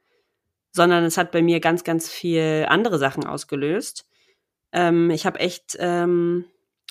[0.74, 4.06] sondern es hat bei mir ganz, ganz viel andere Sachen ausgelöst.
[4.72, 6.46] Ähm, ich habe echt ähm,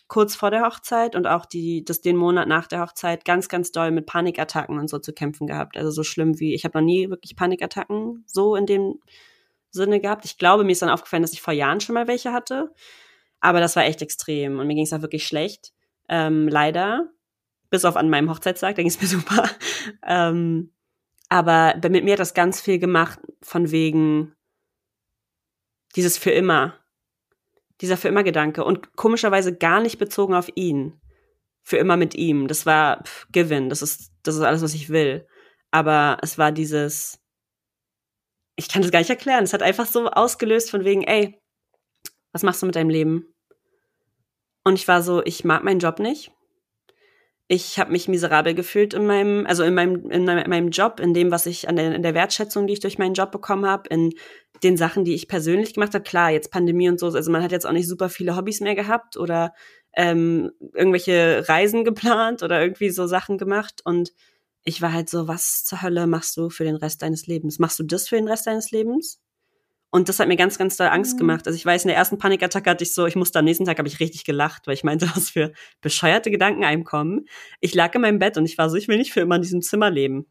[0.07, 3.73] kurz vor der Hochzeit und auch die, das, den Monat nach der Hochzeit ganz, ganz
[3.73, 5.77] doll mit Panikattacken und so zu kämpfen gehabt.
[5.77, 9.01] Also so schlimm wie, ich habe noch nie wirklich Panikattacken so in dem
[9.71, 10.25] Sinne gehabt.
[10.25, 12.73] Ich glaube, mir ist dann aufgefallen, dass ich vor Jahren schon mal welche hatte.
[13.41, 15.73] Aber das war echt extrem und mir ging es auch wirklich schlecht.
[16.09, 17.11] Ähm, leider.
[17.69, 19.49] Bis auf an meinem Hochzeitstag, da ging es mir super.
[20.07, 20.71] ähm,
[21.33, 24.35] aber mit mir hat das ganz viel gemacht, von wegen
[25.97, 26.79] dieses für immer.
[27.81, 28.65] Dieser für immer Gedanke.
[28.65, 31.01] Und komischerweise gar nicht bezogen auf ihn.
[31.63, 32.49] Für immer mit ihm.
[32.49, 33.71] Das war pff, Given.
[33.71, 35.27] Das ist, das ist alles, was ich will.
[35.71, 37.19] Aber es war dieses,
[38.57, 39.45] ich kann das gar nicht erklären.
[39.45, 41.41] Es hat einfach so ausgelöst von wegen, ey,
[42.33, 43.35] Was machst du mit deinem Leben?
[44.65, 46.31] Und ich war so, ich mag meinen Job nicht.
[47.55, 51.31] Ich habe mich miserabel gefühlt in meinem, also in meinem, in meinem Job, in dem,
[51.31, 54.15] was ich an der, in der Wertschätzung, die ich durch meinen Job bekommen habe, in
[54.63, 56.03] den Sachen, die ich persönlich gemacht habe.
[56.03, 58.75] Klar, jetzt Pandemie und so, also man hat jetzt auch nicht super viele Hobbys mehr
[58.75, 59.53] gehabt oder
[59.95, 63.83] ähm, irgendwelche Reisen geplant oder irgendwie so Sachen gemacht.
[63.85, 64.15] Und
[64.65, 67.59] ich war halt so, was zur Hölle machst du für den Rest deines Lebens?
[67.59, 69.22] Machst du das für den Rest deines Lebens?
[69.95, 71.19] Und das hat mir ganz, ganz doll Angst mhm.
[71.19, 71.47] gemacht.
[71.47, 73.77] Also ich weiß, in der ersten Panikattacke hatte ich so, ich musste am nächsten Tag,
[73.77, 75.53] habe ich richtig gelacht, weil ich meinte, was für
[75.83, 77.27] bescheuerte Gedanken einem kommen.
[77.61, 79.43] Ich lag in meinem Bett und ich war so, ich will nicht für immer in
[79.43, 80.25] diesem Zimmer leben.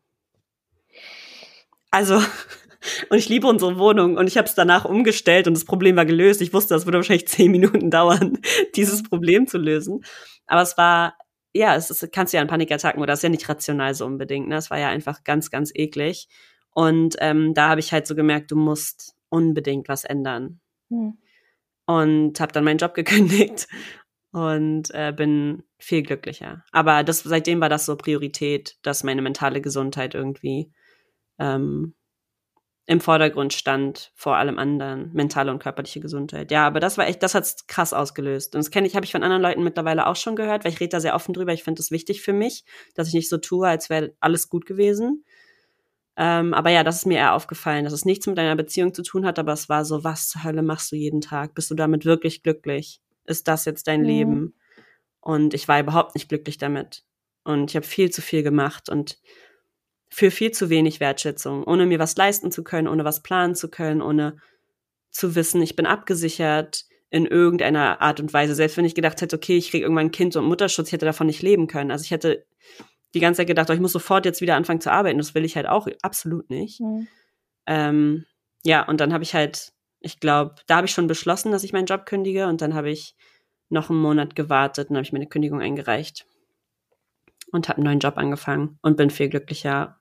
[1.91, 2.15] Also,
[3.09, 6.05] und ich liebe unsere Wohnung und ich habe es danach umgestellt und das Problem war
[6.05, 6.41] gelöst.
[6.41, 8.39] Ich wusste, das würde wahrscheinlich zehn Minuten dauern,
[8.75, 10.03] dieses Problem zu lösen.
[10.47, 11.15] Aber es war,
[11.53, 14.47] ja, es ist, kannst du ja an Panikattacken oder ist ja nicht rational so unbedingt.
[14.47, 14.55] Ne?
[14.55, 16.27] Es war ja einfach ganz, ganz eklig.
[16.73, 20.59] Und ähm, da habe ich halt so gemerkt, du musst unbedingt was ändern.
[20.89, 21.17] Hm.
[21.87, 23.67] Und habe dann meinen Job gekündigt
[24.31, 26.63] und äh, bin viel glücklicher.
[26.71, 30.71] Aber das, seitdem war das so Priorität, dass meine mentale Gesundheit irgendwie
[31.39, 31.95] ähm,
[32.85, 36.51] im Vordergrund stand vor allem anderen, mentale und körperliche Gesundheit.
[36.51, 38.55] Ja, aber das war echt, das hat's krass ausgelöst.
[38.55, 40.79] Und das kenne ich, habe ich von anderen Leuten mittlerweile auch schon gehört, weil ich
[40.79, 41.53] rede da sehr offen drüber.
[41.53, 42.65] Ich finde es wichtig für mich,
[42.95, 45.23] dass ich nicht so tue, als wäre alles gut gewesen,
[46.17, 49.03] ähm, aber ja, das ist mir eher aufgefallen, dass es nichts mit deiner Beziehung zu
[49.03, 51.55] tun hat, aber es war so, was zur Hölle machst du jeden Tag?
[51.55, 53.01] Bist du damit wirklich glücklich?
[53.25, 54.07] Ist das jetzt dein mhm.
[54.07, 54.53] Leben?
[55.21, 57.03] Und ich war überhaupt nicht glücklich damit.
[57.43, 59.19] Und ich habe viel zu viel gemacht und
[60.09, 63.69] für viel zu wenig Wertschätzung, ohne mir was leisten zu können, ohne was planen zu
[63.69, 64.35] können, ohne
[65.09, 68.55] zu wissen, ich bin abgesichert in irgendeiner Art und Weise.
[68.55, 71.05] Selbst wenn ich gedacht hätte, okay, ich kriege irgendwann ein Kind und Mutterschutz, ich hätte
[71.05, 71.91] davon nicht leben können.
[71.91, 72.45] Also ich hätte
[73.13, 75.17] die ganze Zeit gedacht, oh, ich muss sofort jetzt wieder anfangen zu arbeiten.
[75.17, 76.79] Das will ich halt auch absolut nicht.
[76.79, 77.07] Mhm.
[77.67, 78.25] Ähm,
[78.63, 81.73] ja, und dann habe ich halt, ich glaube, da habe ich schon beschlossen, dass ich
[81.73, 83.15] meinen Job kündige und dann habe ich
[83.69, 86.25] noch einen Monat gewartet und habe ich meine Kündigung eingereicht
[87.51, 89.99] und habe einen neuen Job angefangen und bin viel glücklicher.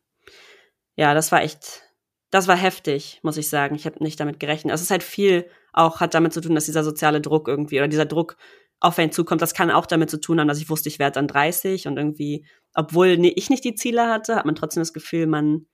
[0.96, 1.82] Ja, das war echt,
[2.30, 3.74] das war heftig, muss ich sagen.
[3.74, 4.74] Ich habe nicht damit gerechnet.
[4.74, 7.88] Es ist halt viel auch hat damit zu tun, dass dieser soziale Druck irgendwie oder
[7.88, 8.36] dieser Druck
[8.80, 9.42] auf einen zukommt.
[9.42, 11.96] Das kann auch damit zu tun haben, dass ich wusste, ich werde dann 30 und
[11.96, 15.66] irgendwie, obwohl ich nicht die Ziele hatte, hat man trotzdem das Gefühl, man,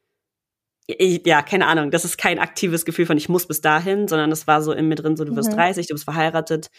[0.88, 4.46] ja, keine Ahnung, das ist kein aktives Gefühl von, ich muss bis dahin, sondern es
[4.46, 5.56] war so in mir drin, so, du wirst mhm.
[5.56, 6.70] 30, du bist verheiratet.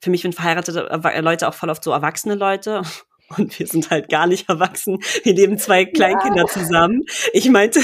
[0.00, 0.88] Für mich sind verheiratete
[1.20, 2.82] Leute auch voll oft so erwachsene Leute.
[3.36, 4.98] Und wir sind halt gar nicht erwachsen.
[5.22, 6.46] Wir leben zwei Kleinkinder ja.
[6.46, 7.02] zusammen.
[7.32, 7.80] Ich meinte,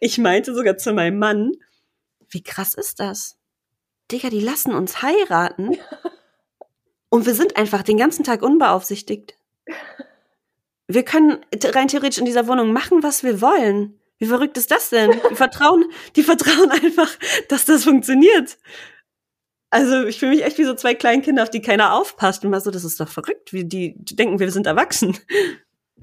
[0.00, 1.52] ich meinte sogar zu meinem Mann,
[2.28, 3.36] wie krass ist das?
[4.10, 5.76] Digga, die lassen uns heiraten.
[7.12, 9.34] Und wir sind einfach den ganzen Tag unbeaufsichtigt.
[10.88, 14.00] Wir können rein theoretisch in dieser Wohnung machen, was wir wollen.
[14.16, 15.10] Wie verrückt ist das denn?
[15.30, 15.84] Die vertrauen,
[16.16, 17.10] die vertrauen einfach,
[17.50, 18.56] dass das funktioniert.
[19.68, 22.46] Also ich fühle mich echt wie so zwei Kleinkinder, auf die keiner aufpasst.
[22.46, 25.16] Und mal so, das ist doch verrückt, wie die denken, wir sind erwachsen.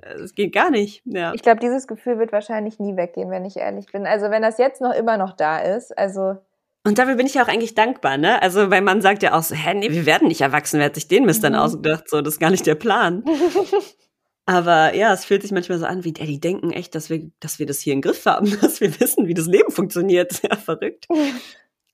[0.02, 1.02] Das geht gar nicht.
[1.04, 1.34] Ja.
[1.34, 4.06] Ich glaube, dieses Gefühl wird wahrscheinlich nie weggehen, wenn ich ehrlich bin.
[4.06, 6.38] Also wenn das jetzt noch immer noch da ist, also
[6.86, 8.42] und dafür bin ich ja auch eigentlich dankbar, ne?
[8.42, 10.96] Also, weil man sagt ja auch so, hä, nee, wir werden nicht erwachsen, wer hat
[10.96, 11.60] sich den Mist dann mhm.
[11.60, 12.10] ausgedacht?
[12.10, 13.24] So, das ist gar nicht der Plan.
[14.46, 17.30] Aber ja, es fühlt sich manchmal so an, wie, ey, die denken echt, dass wir,
[17.40, 20.42] dass wir das hier im Griff haben, dass wir wissen, wie das Leben funktioniert.
[20.50, 21.08] Ja, verrückt.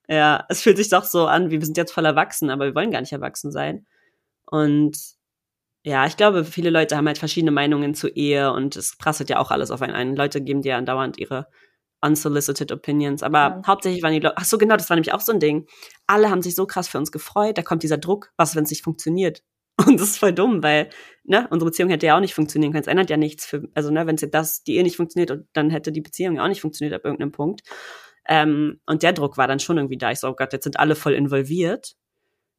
[0.07, 2.75] ja, es fühlt sich doch so an, wie wir sind jetzt voll erwachsen, aber wir
[2.75, 3.85] wollen gar nicht erwachsen sein.
[4.45, 4.97] Und
[5.83, 9.39] ja, ich glaube, viele Leute haben halt verschiedene Meinungen zur Ehe und es prasselt ja
[9.39, 10.15] auch alles auf einen ein.
[10.15, 11.47] Leute geben dir andauernd ihre
[12.05, 13.23] unsolicited opinions.
[13.23, 13.61] Aber ja.
[13.65, 15.67] hauptsächlich waren die Leute, ach so, genau, das war nämlich auch so ein Ding.
[16.07, 17.57] Alle haben sich so krass für uns gefreut.
[17.57, 19.43] Da kommt dieser Druck, was, wenn es nicht funktioniert?
[19.85, 20.89] Und das ist voll dumm, weil,
[21.23, 22.83] ne, unsere Beziehung hätte ja auch nicht funktionieren können.
[22.83, 25.69] Es ändert ja nichts für, also, ne, wenn es das, die Ehe nicht funktioniert, dann
[25.69, 27.61] hätte die Beziehung ja auch nicht funktioniert ab irgendeinem Punkt.
[28.27, 30.11] Ähm, und der Druck war dann schon irgendwie da.
[30.11, 31.95] Ich so, oh Gott, jetzt sind alle voll involviert.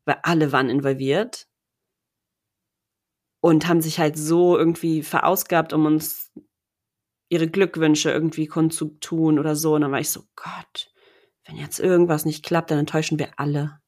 [0.04, 1.46] Weil alle waren involviert.
[3.40, 6.32] Und haben sich halt so irgendwie verausgabt, um uns
[7.28, 9.74] ihre Glückwünsche irgendwie kundzutun oder so.
[9.74, 10.90] Und dann war ich so, Gott,
[11.46, 13.80] wenn jetzt irgendwas nicht klappt, dann enttäuschen wir alle.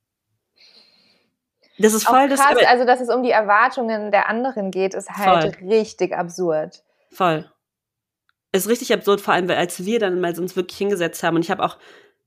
[1.79, 2.67] Das ist voll Auch krass, das.
[2.67, 5.69] Also, dass es um die Erwartungen der anderen geht, ist halt voll.
[5.69, 6.83] richtig absurd.
[7.13, 7.51] Voll.
[8.51, 11.45] Ist richtig absurd, vor allem, weil als wir dann mal uns wirklich hingesetzt haben und
[11.45, 11.79] ich habe auch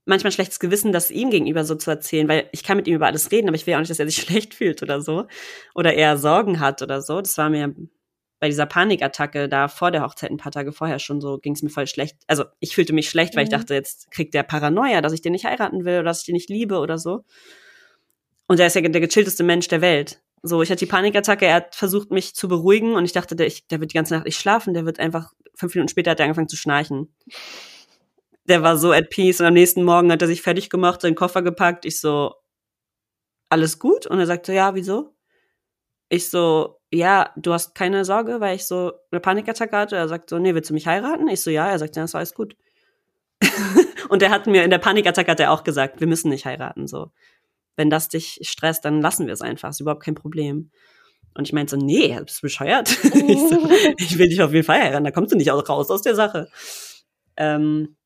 [0.04, 3.06] manchmal schlechtes Gewissen, das ihm gegenüber so zu erzählen, weil ich kann mit ihm über
[3.06, 5.26] alles reden, aber ich will auch nicht, dass er sich schlecht fühlt oder so.
[5.74, 7.20] Oder er Sorgen hat oder so.
[7.20, 7.74] Das war mir
[8.42, 11.62] bei dieser Panikattacke da vor der Hochzeit ein paar Tage vorher schon so ging es
[11.62, 12.16] mir voll schlecht.
[12.26, 13.36] Also ich fühlte mich schlecht, mhm.
[13.36, 13.56] weil ich mhm.
[13.58, 16.32] dachte, jetzt kriegt der Paranoia, dass ich den nicht heiraten will oder dass ich den
[16.32, 17.24] nicht liebe oder so.
[18.48, 20.20] Und er ist ja der gechillteste Mensch der Welt.
[20.42, 23.46] So, ich hatte die Panikattacke, er hat versucht, mich zu beruhigen und ich dachte, der,
[23.46, 26.18] ich, der wird die ganze Nacht nicht schlafen, der wird einfach, fünf Minuten später hat
[26.18, 27.14] er angefangen zu schnarchen.
[28.46, 31.14] Der war so at peace und am nächsten Morgen hat er sich fertig gemacht, seinen
[31.14, 31.84] Koffer gepackt.
[31.84, 32.34] Ich so,
[33.50, 34.08] alles gut?
[34.08, 35.14] Und er sagt so, ja, wieso?
[36.08, 39.96] Ich so, ja, du hast keine Sorge, weil ich so eine Panikattacke hatte.
[39.96, 41.26] Er sagt so, nee, willst du mich heiraten?
[41.28, 41.68] Ich so, ja.
[41.70, 42.54] Er sagt, ja, ist alles gut.
[44.10, 46.86] und er hat mir in der Panikattacke hat er auch gesagt, wir müssen nicht heiraten,
[46.86, 47.10] so.
[47.76, 49.70] Wenn das dich stresst, dann lassen wir es einfach.
[49.70, 50.70] Ist überhaupt kein Problem.
[51.34, 52.90] Und ich meinte so, nee, bist du bescheuert?
[53.04, 56.02] ich, so, ich will dich auf jeden Fall heiraten, da kommst du nicht raus aus
[56.02, 56.50] der Sache.
[57.38, 57.96] Ähm,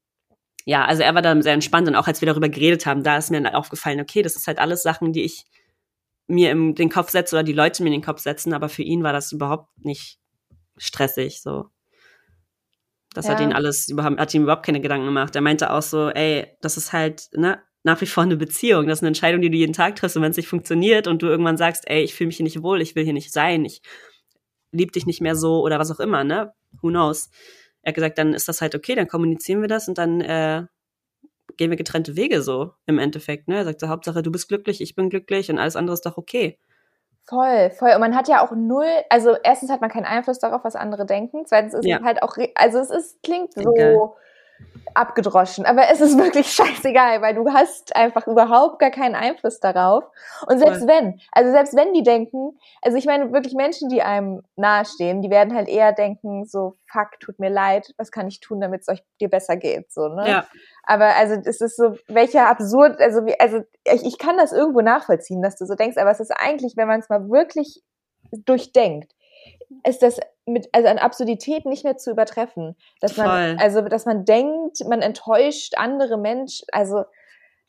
[0.65, 3.17] ja, also er war da sehr entspannt und auch als wir darüber geredet haben, da
[3.17, 5.45] ist mir dann aufgefallen, okay, das ist halt alles Sachen, die ich
[6.27, 8.83] mir in den Kopf setze oder die Leute mir in den Kopf setzen, aber für
[8.83, 10.19] ihn war das überhaupt nicht
[10.77, 11.67] stressig, so.
[13.15, 13.33] Das ja.
[13.33, 15.35] hat ihn alles überhaupt, hat ihm überhaupt keine Gedanken gemacht.
[15.35, 18.87] Er meinte auch so, ey, das ist halt, ne, nach wie vor eine Beziehung.
[18.87, 20.17] Das ist eine Entscheidung, die du jeden Tag triffst.
[20.17, 22.63] Und wenn es nicht funktioniert und du irgendwann sagst, ey, ich fühle mich hier nicht
[22.63, 23.81] wohl, ich will hier nicht sein, ich
[24.71, 26.53] lieb dich nicht mehr so oder was auch immer, ne?
[26.83, 27.31] Who knows?
[27.87, 30.65] er hat gesagt, dann ist das halt okay, dann kommunizieren wir das und dann äh,
[31.57, 33.49] gehen wir getrennte Wege so im Endeffekt.
[33.49, 33.57] Ne?
[33.57, 36.17] Er sagt so, Hauptsache, du bist glücklich, ich bin glücklich und alles andere ist doch
[36.17, 36.59] okay.
[37.25, 37.91] Voll, voll.
[37.93, 41.07] Und man hat ja auch null, also erstens hat man keinen Einfluss darauf, was andere
[41.07, 41.45] denken.
[41.45, 41.99] Zweitens ist ja.
[41.99, 43.97] es halt auch, also es ist, klingt so, Egal
[44.97, 45.67] abgedroschen.
[45.67, 50.05] Aber es ist wirklich scheißegal, weil du hast einfach überhaupt gar keinen Einfluss darauf.
[50.47, 50.89] Und selbst Voll.
[50.89, 55.31] wenn, also selbst wenn die denken, also ich meine wirklich Menschen, die einem nahestehen, die
[55.31, 58.89] werden halt eher denken, so, fuck, tut mir leid, was kann ich tun, damit es
[58.89, 60.29] euch dir besser geht, so, ne?
[60.29, 60.47] Ja.
[60.85, 64.81] Aber also es ist so, welcher absurd, also wie, also ich, ich kann das irgendwo
[64.81, 67.83] nachvollziehen, dass du so denkst, aber es ist eigentlich, wenn man es mal wirklich
[68.45, 69.13] durchdenkt,
[69.85, 72.77] ist das mit, also an Absurdität nicht mehr zu übertreffen.
[73.01, 73.57] Dass man, voll.
[73.65, 77.05] also, dass man denkt, man enttäuscht andere Menschen, also,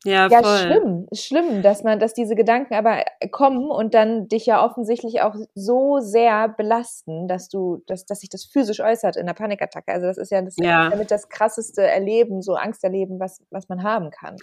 [0.04, 0.58] ja, ja voll.
[0.58, 5.36] schlimm, schlimm, dass man, dass diese Gedanken aber kommen und dann dich ja offensichtlich auch
[5.56, 9.92] so sehr belasten, dass du, dass, dass sich das physisch äußert in der Panikattacke.
[9.92, 10.90] Also das ist ja das, ja.
[10.90, 14.38] damit das krasseste Erleben, so Angsterleben, was, was man haben kann.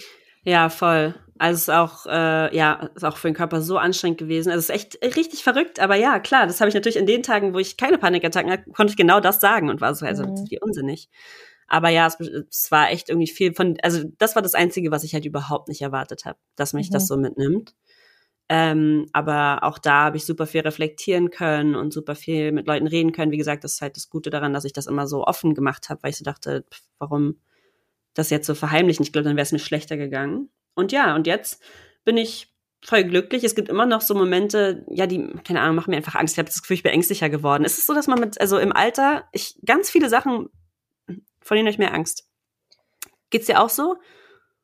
[0.45, 1.15] Ja, voll.
[1.39, 4.51] Also es ist auch, äh, ja, ist auch für den Körper so anstrengend gewesen.
[4.51, 7.23] Also es ist echt richtig verrückt, aber ja, klar, das habe ich natürlich in den
[7.23, 10.25] Tagen, wo ich keine Panikattacken hatte, konnte ich genau das sagen und war so, also
[10.25, 10.47] mhm.
[10.49, 11.09] wie unsinnig.
[11.67, 15.03] Aber ja, es, es, war echt irgendwie viel von, also das war das Einzige, was
[15.03, 16.93] ich halt überhaupt nicht erwartet habe, dass mich mhm.
[16.93, 17.75] das so mitnimmt.
[18.51, 22.87] Ähm, aber auch da habe ich super viel reflektieren können und super viel mit Leuten
[22.87, 23.33] reden können.
[23.33, 25.89] Wie gesagt, das ist halt das Gute daran, dass ich das immer so offen gemacht
[25.89, 27.41] habe, weil ich so dachte, pff, warum
[28.15, 29.05] das jetzt so verheimlichen.
[29.05, 30.49] Ich glaube, dann wäre es mir schlechter gegangen.
[30.75, 31.63] Und ja, und jetzt
[32.05, 33.45] bin ich voll glücklich.
[33.45, 36.35] Es gibt immer noch so Momente, ja, die, keine Ahnung, machen mir einfach Angst.
[36.35, 37.65] Ich habe das Gefühl, ich bin ängstlicher geworden.
[37.65, 40.49] Ist es so, dass man mit, also im Alter, ich ganz viele Sachen,
[41.41, 42.29] von denen habe ich mehr Angst.
[43.31, 43.97] Geht's dir auch so?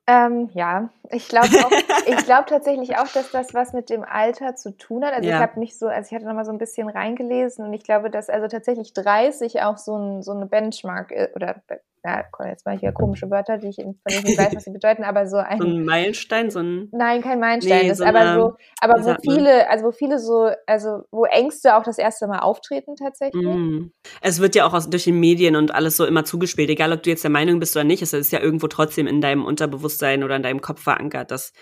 [0.07, 1.49] Ähm, ja, ich glaube
[2.07, 5.15] ich glaube tatsächlich auch, dass das was mit dem Alter zu tun hat.
[5.15, 5.37] Also ja.
[5.37, 7.85] ich habe mich so, also ich hatte noch mal so ein bisschen reingelesen und ich
[7.85, 11.63] glaube, dass also tatsächlich 30 auch so, ein, so eine Benchmark oder
[12.03, 14.71] ja, jetzt mache ich wieder komische Wörter, die ich von denen nicht weiß, was sie
[14.71, 15.59] bedeuten, aber so ein.
[15.59, 16.89] So ein Meilenstein, so ein.
[16.93, 17.83] Nein, kein Meilenstein.
[17.83, 21.25] Nee, das so aber eine, so, aber wo viele, also wo viele so, also wo
[21.25, 23.45] Ängste auch das erste Mal auftreten tatsächlich.
[23.45, 23.91] Mm.
[24.23, 27.03] Es wird ja auch aus, durch die Medien und alles so immer zugespielt, egal ob
[27.03, 30.25] du jetzt der Meinung bist oder nicht, es ist ja irgendwo trotzdem in deinem Unterbewusstsein
[30.25, 31.53] oder in deinem Kopf verankert, dass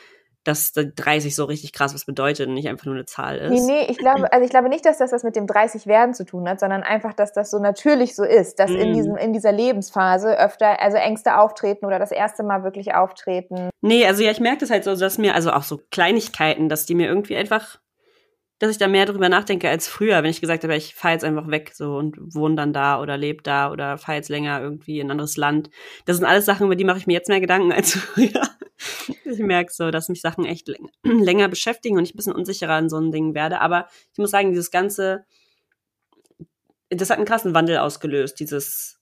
[0.49, 3.51] dass 30 so richtig krass was bedeutet und nicht einfach nur eine Zahl ist.
[3.51, 6.15] Nee, nee, ich glaube, also ich glaube nicht, dass das was mit dem 30 werden
[6.15, 8.77] zu tun hat, sondern einfach, dass das so natürlich so ist, dass mm.
[8.77, 13.69] in diesem, in dieser Lebensphase öfter, also Ängste auftreten oder das erste Mal wirklich auftreten.
[13.83, 16.87] Nee, also ja, ich merke das halt so, dass mir, also auch so Kleinigkeiten, dass
[16.87, 17.79] die mir irgendwie einfach
[18.59, 21.25] dass ich da mehr drüber nachdenke als früher, wenn ich gesagt habe, ich fahre jetzt
[21.25, 24.99] einfach weg so und wohne dann da oder lebe da oder fahre jetzt länger irgendwie
[24.99, 25.71] in ein anderes Land.
[26.07, 28.43] Das sind alles Sachen, über die mache ich mir jetzt mehr Gedanken als früher.
[29.25, 30.69] Ich merke so, dass mich Sachen echt
[31.03, 33.61] länger beschäftigen und ich ein bisschen unsicherer in so ein Ding werde.
[33.61, 35.25] Aber ich muss sagen, dieses ganze,
[36.91, 39.01] das hat einen krassen Wandel ausgelöst, dieses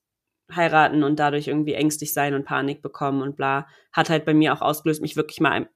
[0.54, 4.52] heiraten und dadurch irgendwie ängstlich sein und Panik bekommen und bla, hat halt bei mir
[4.52, 5.68] auch ausgelöst, mich wirklich mal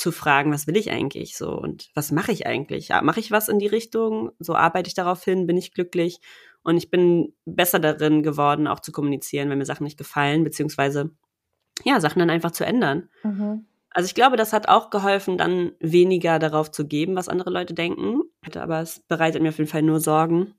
[0.00, 2.88] zu fragen, was will ich eigentlich so und was mache ich eigentlich?
[2.88, 4.32] Ja, mache ich was in die Richtung?
[4.38, 6.20] So arbeite ich darauf hin, bin ich glücklich?
[6.62, 11.10] Und ich bin besser darin geworden, auch zu kommunizieren, wenn mir Sachen nicht gefallen, beziehungsweise
[11.84, 13.08] ja, Sachen dann einfach zu ändern.
[13.22, 13.66] Mhm.
[13.90, 17.74] Also ich glaube, das hat auch geholfen, dann weniger darauf zu geben, was andere Leute
[17.74, 18.22] denken.
[18.54, 20.54] Aber es bereitet mir auf jeden Fall nur Sorgen.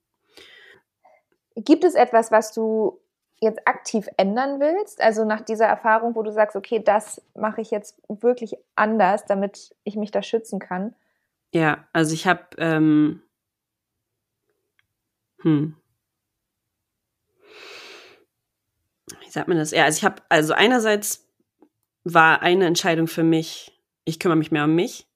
[1.56, 3.00] Gibt es etwas, was du
[3.42, 5.02] jetzt aktiv ändern willst?
[5.02, 9.76] Also nach dieser Erfahrung, wo du sagst, okay, das mache ich jetzt wirklich anders, damit
[9.84, 10.96] ich mich da schützen kann?
[11.52, 13.22] Ja, also ich habe, ähm,
[15.42, 15.76] hm,
[19.20, 19.72] wie sagt man das?
[19.72, 21.28] Ja, also ich habe, also einerseits
[22.04, 25.08] war eine Entscheidung für mich, ich kümmere mich mehr um mich.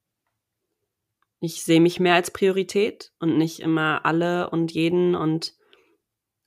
[1.42, 5.54] Ich sehe mich mehr als Priorität und nicht immer alle und jeden und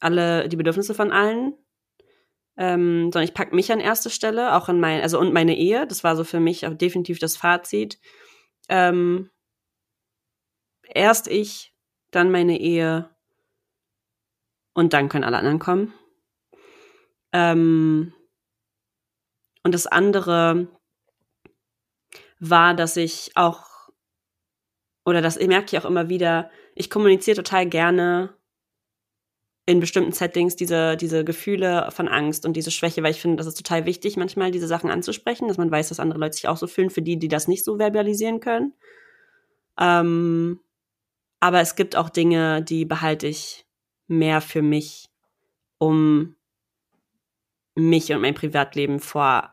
[0.00, 1.54] alle die Bedürfnisse von allen
[2.58, 5.86] ähm, sondern ich packe mich an erste Stelle, auch in mein, also und meine Ehe.
[5.86, 7.98] Das war so für mich auch definitiv das Fazit.
[8.68, 9.30] ähm,
[10.94, 11.74] erst ich,
[12.10, 13.10] dann meine Ehe
[14.74, 15.94] und dann können alle anderen kommen.
[17.32, 18.12] Ähm,
[19.62, 20.68] und das andere
[22.40, 23.90] war, dass ich auch,
[25.04, 28.37] oder das merke ich auch immer wieder, ich kommuniziere total gerne
[29.68, 33.46] in bestimmten Settings diese, diese Gefühle von Angst und diese Schwäche, weil ich finde, das
[33.46, 36.56] ist total wichtig, manchmal diese Sachen anzusprechen, dass man weiß, dass andere Leute sich auch
[36.56, 38.72] so fühlen, für die, die das nicht so verbalisieren können.
[39.78, 40.60] Ähm,
[41.38, 43.66] aber es gibt auch Dinge, die behalte ich
[44.06, 45.10] mehr für mich,
[45.76, 46.34] um
[47.74, 49.52] mich und mein Privatleben vor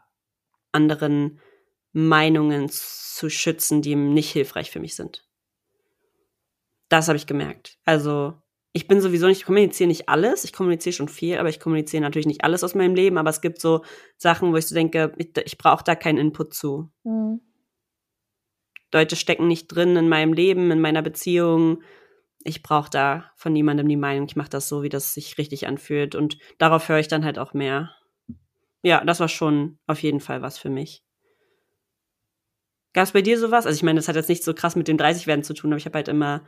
[0.71, 1.41] anderen
[1.91, 5.28] Meinungen zu schützen, die nicht hilfreich für mich sind.
[6.88, 7.80] Das habe ich gemerkt.
[7.84, 8.41] Also
[8.75, 12.01] ich bin sowieso nicht, ich kommuniziere nicht alles, ich kommuniziere schon viel, aber ich kommuniziere
[12.01, 13.85] natürlich nicht alles aus meinem Leben, aber es gibt so
[14.17, 16.91] Sachen, wo ich so denke, ich, ich brauche da keinen Input zu.
[17.05, 17.39] Mhm.
[18.91, 21.83] Leute stecken nicht drin in meinem Leben, in meiner Beziehung.
[22.43, 24.27] Ich brauche da von niemandem die Meinung.
[24.27, 26.13] Ich mache das so, wie das sich richtig anfühlt.
[26.13, 27.95] Und darauf höre ich dann halt auch mehr.
[28.83, 31.01] Ja, das war schon auf jeden Fall was für mich.
[32.91, 33.65] Gab es bei dir sowas?
[33.65, 35.77] Also ich meine, das hat jetzt nicht so krass mit dem 30-Werden zu tun, aber
[35.77, 36.45] ich habe halt immer,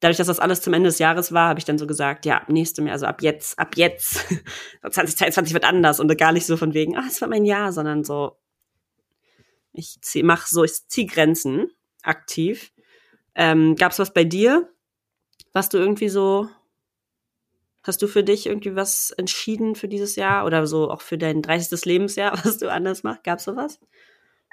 [0.00, 2.42] dadurch, dass das alles zum Ende des Jahres war, habe ich dann so gesagt, ja,
[2.48, 4.26] nächste Jahr, also ab jetzt, ab jetzt,
[4.82, 8.04] 2022 wird anders und gar nicht so von wegen, ah, es wird mein Jahr, sondern
[8.04, 8.36] so,
[9.72, 11.70] ich zieh, mach so, ich ziehe Grenzen
[12.02, 12.72] aktiv.
[13.34, 14.68] Ähm, Gab es was bei dir,
[15.52, 16.48] was du irgendwie so,
[17.82, 21.42] hast du für dich irgendwie was entschieden für dieses Jahr oder so auch für dein
[21.42, 21.84] 30.
[21.84, 23.24] Lebensjahr, was du anders machst?
[23.24, 23.80] Gab es sowas?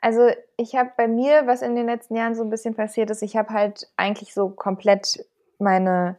[0.02, 3.22] Also ich habe bei mir, was in den letzten Jahren so ein bisschen passiert ist,
[3.22, 5.26] ich habe halt eigentlich so komplett
[5.60, 6.18] meine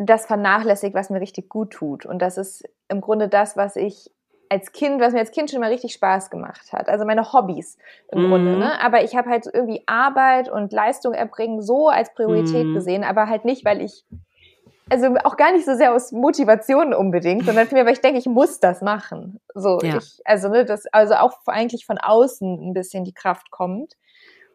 [0.00, 2.06] das vernachlässigt, was mir richtig gut tut.
[2.06, 4.10] Und das ist im Grunde das, was ich
[4.48, 6.88] als Kind, was mir als Kind schon mal richtig Spaß gemacht hat.
[6.88, 7.78] Also meine Hobbys
[8.10, 8.28] im mhm.
[8.28, 8.56] Grunde.
[8.56, 8.82] Ne?
[8.82, 12.74] Aber ich habe halt irgendwie Arbeit und Leistung erbringen so als Priorität mhm.
[12.74, 14.04] gesehen, aber halt nicht, weil ich,
[14.88, 18.26] also auch gar nicht so sehr aus Motivation unbedingt, sondern mich, weil ich denke, ich
[18.26, 19.38] muss das machen.
[19.54, 19.98] So, ja.
[19.98, 23.94] ich, also ne, das, also auch eigentlich von außen ein bisschen die Kraft kommt.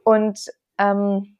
[0.04, 0.40] Und
[0.78, 1.38] ähm,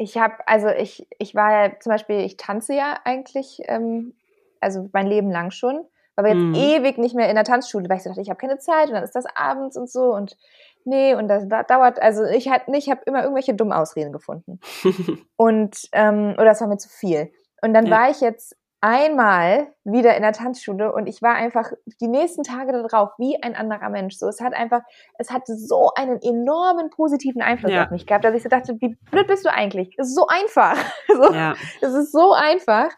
[0.00, 4.14] ich habe, also ich, ich war ja zum Beispiel, ich tanze ja eigentlich, ähm,
[4.58, 5.84] also mein Leben lang schon
[6.16, 6.54] war aber jetzt mhm.
[6.54, 8.94] ewig nicht mehr in der Tanzschule, weil ich so dachte, ich habe keine Zeit und
[8.94, 10.36] dann ist das abends und so und
[10.84, 14.58] nee, und das dauert, also ich halt ich habe immer irgendwelche dummen Ausreden gefunden.
[15.36, 17.30] und, ähm, oder es war mir zu viel.
[17.62, 17.98] Und dann ja.
[17.98, 22.72] war ich jetzt einmal wieder in der Tanzschule und ich war einfach die nächsten Tage
[22.72, 24.16] darauf wie ein anderer Mensch.
[24.16, 24.80] So, es hat einfach,
[25.18, 27.84] es hat so einen enormen positiven Einfluss ja.
[27.84, 29.94] auf mich gehabt, dass ich so dachte, wie blöd bist du eigentlich?
[29.98, 30.76] Es ist so einfach.
[31.08, 31.54] so, ja.
[31.80, 32.90] Es ist so einfach.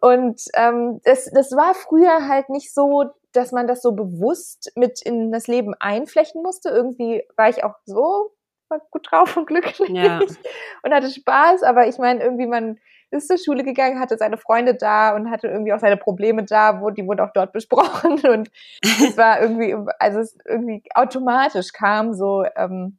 [0.00, 5.02] Und ähm, das, das war früher halt nicht so, dass man das so bewusst mit
[5.02, 6.70] in das Leben einflechten musste.
[6.70, 8.32] Irgendwie war ich auch so
[8.68, 10.20] war gut drauf und glücklich ja.
[10.82, 11.62] und hatte Spaß.
[11.62, 12.78] Aber ich meine, irgendwie man
[13.10, 16.80] ist zur Schule gegangen, hatte seine Freunde da und hatte irgendwie auch seine Probleme da,
[16.80, 18.50] wo die wurden auch dort besprochen und
[18.82, 22.98] es war irgendwie, also es irgendwie automatisch kam so ähm,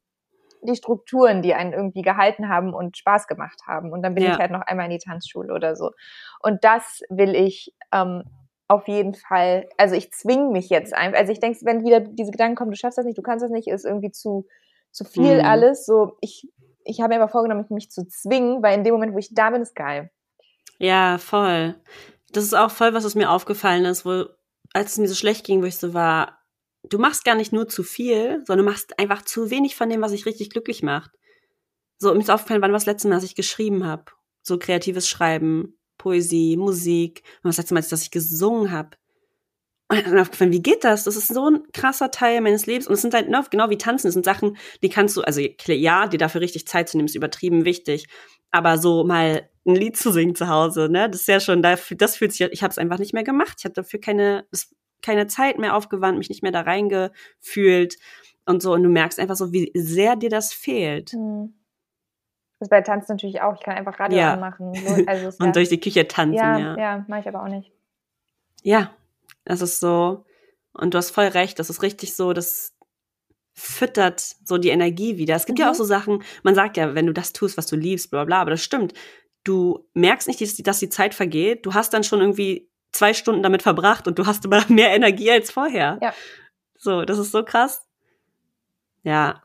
[0.62, 3.92] die Strukturen, die einen irgendwie gehalten haben und Spaß gemacht haben.
[3.92, 4.34] Und dann bin ja.
[4.34, 5.92] ich halt noch einmal in die Tanzschule oder so.
[6.42, 8.24] Und das will ich ähm,
[8.68, 11.18] auf jeden Fall, also ich zwinge mich jetzt einfach.
[11.18, 13.52] Also ich denke, wenn wieder diese Gedanken kommen, du schaffst das nicht, du kannst das
[13.52, 14.48] nicht, ist irgendwie zu,
[14.92, 15.46] zu viel mhm.
[15.46, 15.86] alles.
[15.86, 16.48] So, ich,
[16.90, 19.50] ich habe mir aber vorgenommen, mich zu zwingen, weil in dem Moment, wo ich da
[19.50, 20.12] bin, ist geil.
[20.80, 21.76] Ja, voll.
[22.32, 24.26] Das ist auch voll, was es mir aufgefallen ist, wo,
[24.74, 26.40] als es mir so schlecht ging, wo ich so war,
[26.84, 30.02] du machst gar nicht nur zu viel, sondern du machst einfach zu wenig von dem,
[30.02, 31.12] was dich richtig glücklich macht.
[31.98, 34.06] So, mir ist aufgefallen, wann war das letzte Mal, dass ich geschrieben habe.
[34.42, 37.24] So kreatives Schreiben, Poesie, Musik.
[37.44, 38.92] Und das letzte Mal, dass ich gesungen habe.
[39.92, 41.06] Und dann aufgefallen, wie geht das?
[41.06, 42.88] Das ist so ein krasser Teil meines Lebens.
[42.88, 44.08] Und es sind halt genau wie Tanzen.
[44.08, 47.16] Das sind Sachen, die kannst du, also ja, dir dafür richtig Zeit zu nehmen, ist
[47.16, 48.08] übertrieben wichtig.
[48.52, 52.16] Aber so mal ein Lied zu singen zu Hause, ne, das ist ja schon, das
[52.16, 53.56] fühlt sich, ich habe es einfach nicht mehr gemacht.
[53.60, 54.46] Ich habe dafür keine,
[55.02, 57.98] keine Zeit mehr aufgewandt, mich nicht mehr da reingefühlt
[58.46, 58.74] und so.
[58.74, 61.14] Und du merkst einfach so, wie sehr dir das fehlt.
[61.14, 61.56] Mhm.
[62.60, 63.56] Das ist bei Tanzen natürlich auch.
[63.56, 64.34] Ich kann einfach Radio ja.
[64.34, 64.74] anmachen.
[65.08, 66.60] Also und ja, durch die Küche tanzen, ja.
[66.60, 67.72] Ja, ja mache ich aber auch nicht.
[68.62, 68.92] Ja,
[69.50, 70.26] das ist so.
[70.74, 72.76] Und du hast voll recht, das ist richtig so, das
[73.56, 75.36] füttert so die Energie wieder.
[75.36, 75.64] Es gibt mhm.
[75.64, 78.26] ja auch so Sachen, man sagt ja, wenn du das tust, was du liebst, bla
[78.26, 78.94] bla, aber das stimmt.
[79.44, 81.66] Du merkst nicht, dass die, dass die Zeit vergeht.
[81.66, 85.32] Du hast dann schon irgendwie zwei Stunden damit verbracht und du hast immer mehr Energie
[85.32, 85.98] als vorher.
[86.00, 86.14] Ja.
[86.78, 87.88] So, das ist so krass.
[89.02, 89.42] Ja.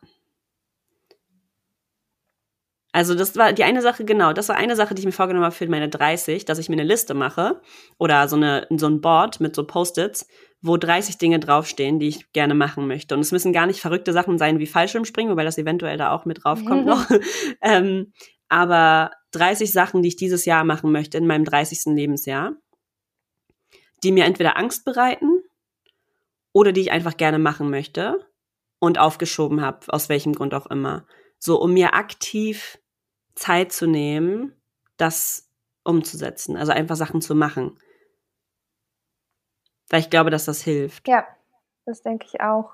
[2.95, 5.45] Also das war die eine Sache, genau, das war eine Sache, die ich mir vorgenommen
[5.45, 7.61] habe für meine 30, dass ich mir eine Liste mache
[7.99, 10.29] oder so, eine, so ein Board mit so Post-its,
[10.63, 13.17] wo 30 Dinge draufstehen, die ich gerne machen möchte.
[13.17, 16.25] Und es müssen gar nicht verrückte Sachen sein wie Fallschirmspringen, wobei das eventuell da auch
[16.25, 17.05] mit draufkommt noch.
[17.63, 18.13] ähm,
[18.49, 21.97] aber 30 Sachen, die ich dieses Jahr machen möchte, in meinem 30.
[21.97, 22.53] Lebensjahr,
[24.05, 25.43] die mir entweder Angst bereiten
[26.53, 28.25] oder die ich einfach gerne machen möchte
[28.79, 31.09] und aufgeschoben habe, aus welchem Grund auch immer.
[31.41, 32.79] So, um mir aktiv
[33.35, 34.55] Zeit zu nehmen,
[34.97, 35.51] das
[35.83, 37.79] umzusetzen, also einfach Sachen zu machen.
[39.91, 41.07] Weil ich glaube, dass das hilft.
[41.09, 41.27] Ja,
[41.85, 42.73] das denke ich auch.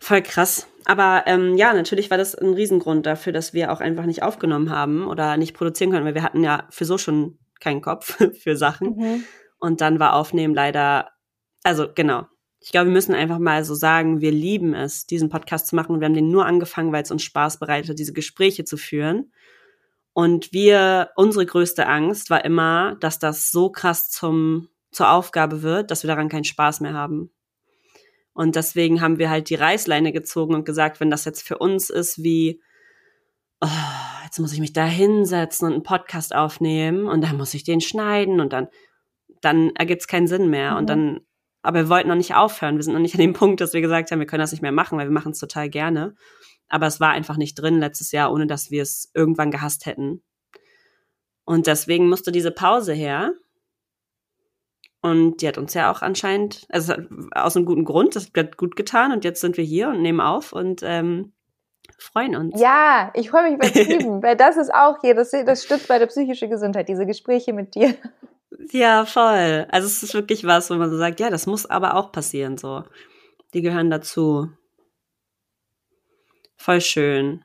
[0.00, 0.66] Voll krass.
[0.84, 4.70] Aber ähm, ja, natürlich war das ein Riesengrund dafür, dass wir auch einfach nicht aufgenommen
[4.70, 8.56] haben oder nicht produzieren können, weil wir hatten ja für so schon keinen Kopf für
[8.56, 8.96] Sachen.
[8.96, 9.24] Mhm.
[9.58, 11.10] Und dann war Aufnehmen leider,
[11.62, 12.26] also genau.
[12.60, 15.92] Ich glaube, wir müssen einfach mal so sagen, wir lieben es, diesen Podcast zu machen.
[15.92, 19.32] Und wir haben den nur angefangen, weil es uns Spaß bereitet, diese Gespräche zu führen.
[20.12, 25.90] Und wir, unsere größte Angst war immer, dass das so krass zum, zur Aufgabe wird,
[25.90, 27.30] dass wir daran keinen Spaß mehr haben.
[28.32, 31.90] Und deswegen haben wir halt die Reißleine gezogen und gesagt, wenn das jetzt für uns
[31.90, 32.60] ist wie,
[33.60, 33.66] oh,
[34.24, 37.80] jetzt muss ich mich da hinsetzen und einen Podcast aufnehmen und dann muss ich den
[37.80, 38.68] schneiden und dann,
[39.40, 40.72] dann ergibt es keinen Sinn mehr.
[40.72, 40.76] Mhm.
[40.76, 41.20] Und dann,
[41.62, 42.76] aber wir wollten noch nicht aufhören.
[42.76, 44.62] Wir sind noch nicht an dem Punkt, dass wir gesagt haben, wir können das nicht
[44.62, 46.14] mehr machen, weil wir machen es total gerne.
[46.68, 50.22] Aber es war einfach nicht drin letztes Jahr, ohne dass wir es irgendwann gehasst hätten.
[51.44, 53.32] Und deswegen musste diese Pause her.
[55.00, 56.94] Und die hat uns ja auch anscheinend, also
[57.30, 59.12] aus einem guten Grund, das hat gut getan.
[59.12, 61.32] Und jetzt sind wir hier und nehmen auf und ähm,
[61.96, 62.60] freuen uns.
[62.60, 66.06] Ja, ich freue mich übertrieben, weil das ist auch hier, das, das stützt bei der
[66.06, 67.94] psychischen Gesundheit, diese Gespräche mit dir.
[68.70, 69.66] Ja, voll.
[69.70, 72.56] Also es ist wirklich was, wo man so sagt, ja, das muss aber auch passieren,
[72.56, 72.84] so.
[73.54, 74.50] Die gehören dazu.
[76.56, 77.44] Voll schön.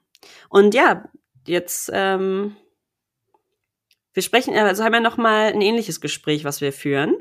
[0.50, 1.10] Und ja,
[1.46, 2.56] jetzt, ähm,
[4.14, 7.16] wir sprechen, also haben wir noch mal ein ähnliches Gespräch, was wir führen.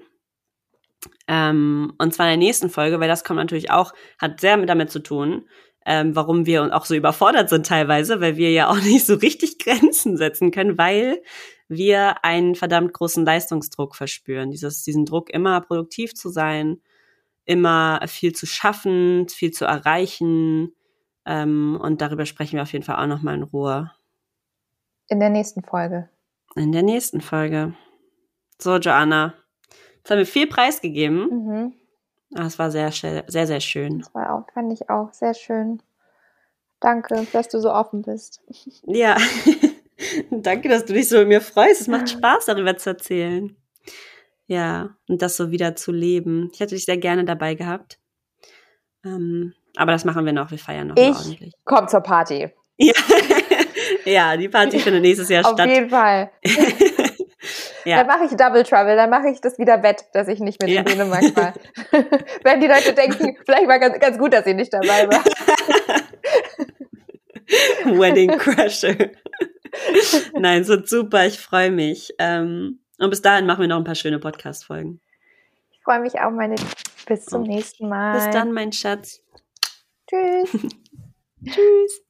[1.26, 4.90] Ähm, und zwar in der nächsten Folge, weil das kommt natürlich auch, hat sehr damit
[4.90, 5.48] zu tun,
[5.84, 9.58] ähm, warum wir auch so überfordert sind teilweise, weil wir ja auch nicht so richtig
[9.58, 11.22] Grenzen setzen können, weil
[11.72, 14.50] wir einen verdammt großen Leistungsdruck verspüren.
[14.50, 16.80] Dieses, diesen Druck, immer produktiv zu sein,
[17.44, 20.74] immer viel zu schaffen, viel zu erreichen.
[21.24, 23.92] Ähm, und darüber sprechen wir auf jeden Fall auch nochmal in Ruhe.
[25.08, 26.08] In der nächsten Folge.
[26.54, 27.74] In der nächsten Folge.
[28.58, 29.34] So, Joanna.
[29.96, 31.28] Jetzt haben wir viel preisgegeben.
[31.28, 31.72] Mhm.
[32.34, 34.00] Ah, es war sehr, sehr, sehr schön.
[34.00, 35.82] Das war auch, fand ich auch sehr schön.
[36.80, 38.42] Danke, dass du so offen bist.
[38.86, 39.16] Ja,
[40.30, 41.82] danke, dass du dich so mit mir freust.
[41.82, 43.56] Es macht Spaß, darüber zu erzählen.
[44.46, 46.50] Ja, und das so wieder zu leben.
[46.52, 47.98] Ich hätte dich sehr gerne dabei gehabt.
[49.04, 50.50] Ähm, aber das machen wir noch.
[50.50, 51.54] Wir feiern noch ich ordentlich.
[51.64, 52.50] Komm zur Party.
[52.78, 52.94] Ja.
[54.06, 55.68] ja, die Party findet nächstes Jahr Auf statt.
[55.68, 56.32] Auf jeden Fall.
[57.84, 57.98] Ja.
[57.98, 60.70] Dann mache ich Double Trouble, dann mache ich das wieder wett, dass ich nicht mit
[60.70, 60.80] ja.
[60.80, 61.52] in Dänemark war.
[62.44, 65.24] Wenn die Leute denken, vielleicht war ganz, ganz gut, dass ich nicht dabei war.
[67.84, 68.94] Wedding Crasher.
[70.38, 71.26] Nein, sind super.
[71.26, 72.14] Ich freue mich.
[72.18, 75.00] Ähm, und bis dahin machen wir noch ein paar schöne Podcast-Folgen.
[75.70, 76.56] Ich freue mich auch, meine.
[77.06, 77.46] Bis zum oh.
[77.46, 78.14] nächsten Mal.
[78.14, 79.22] Bis dann, mein Schatz.
[80.08, 80.50] Tschüss.
[81.44, 82.02] Tschüss.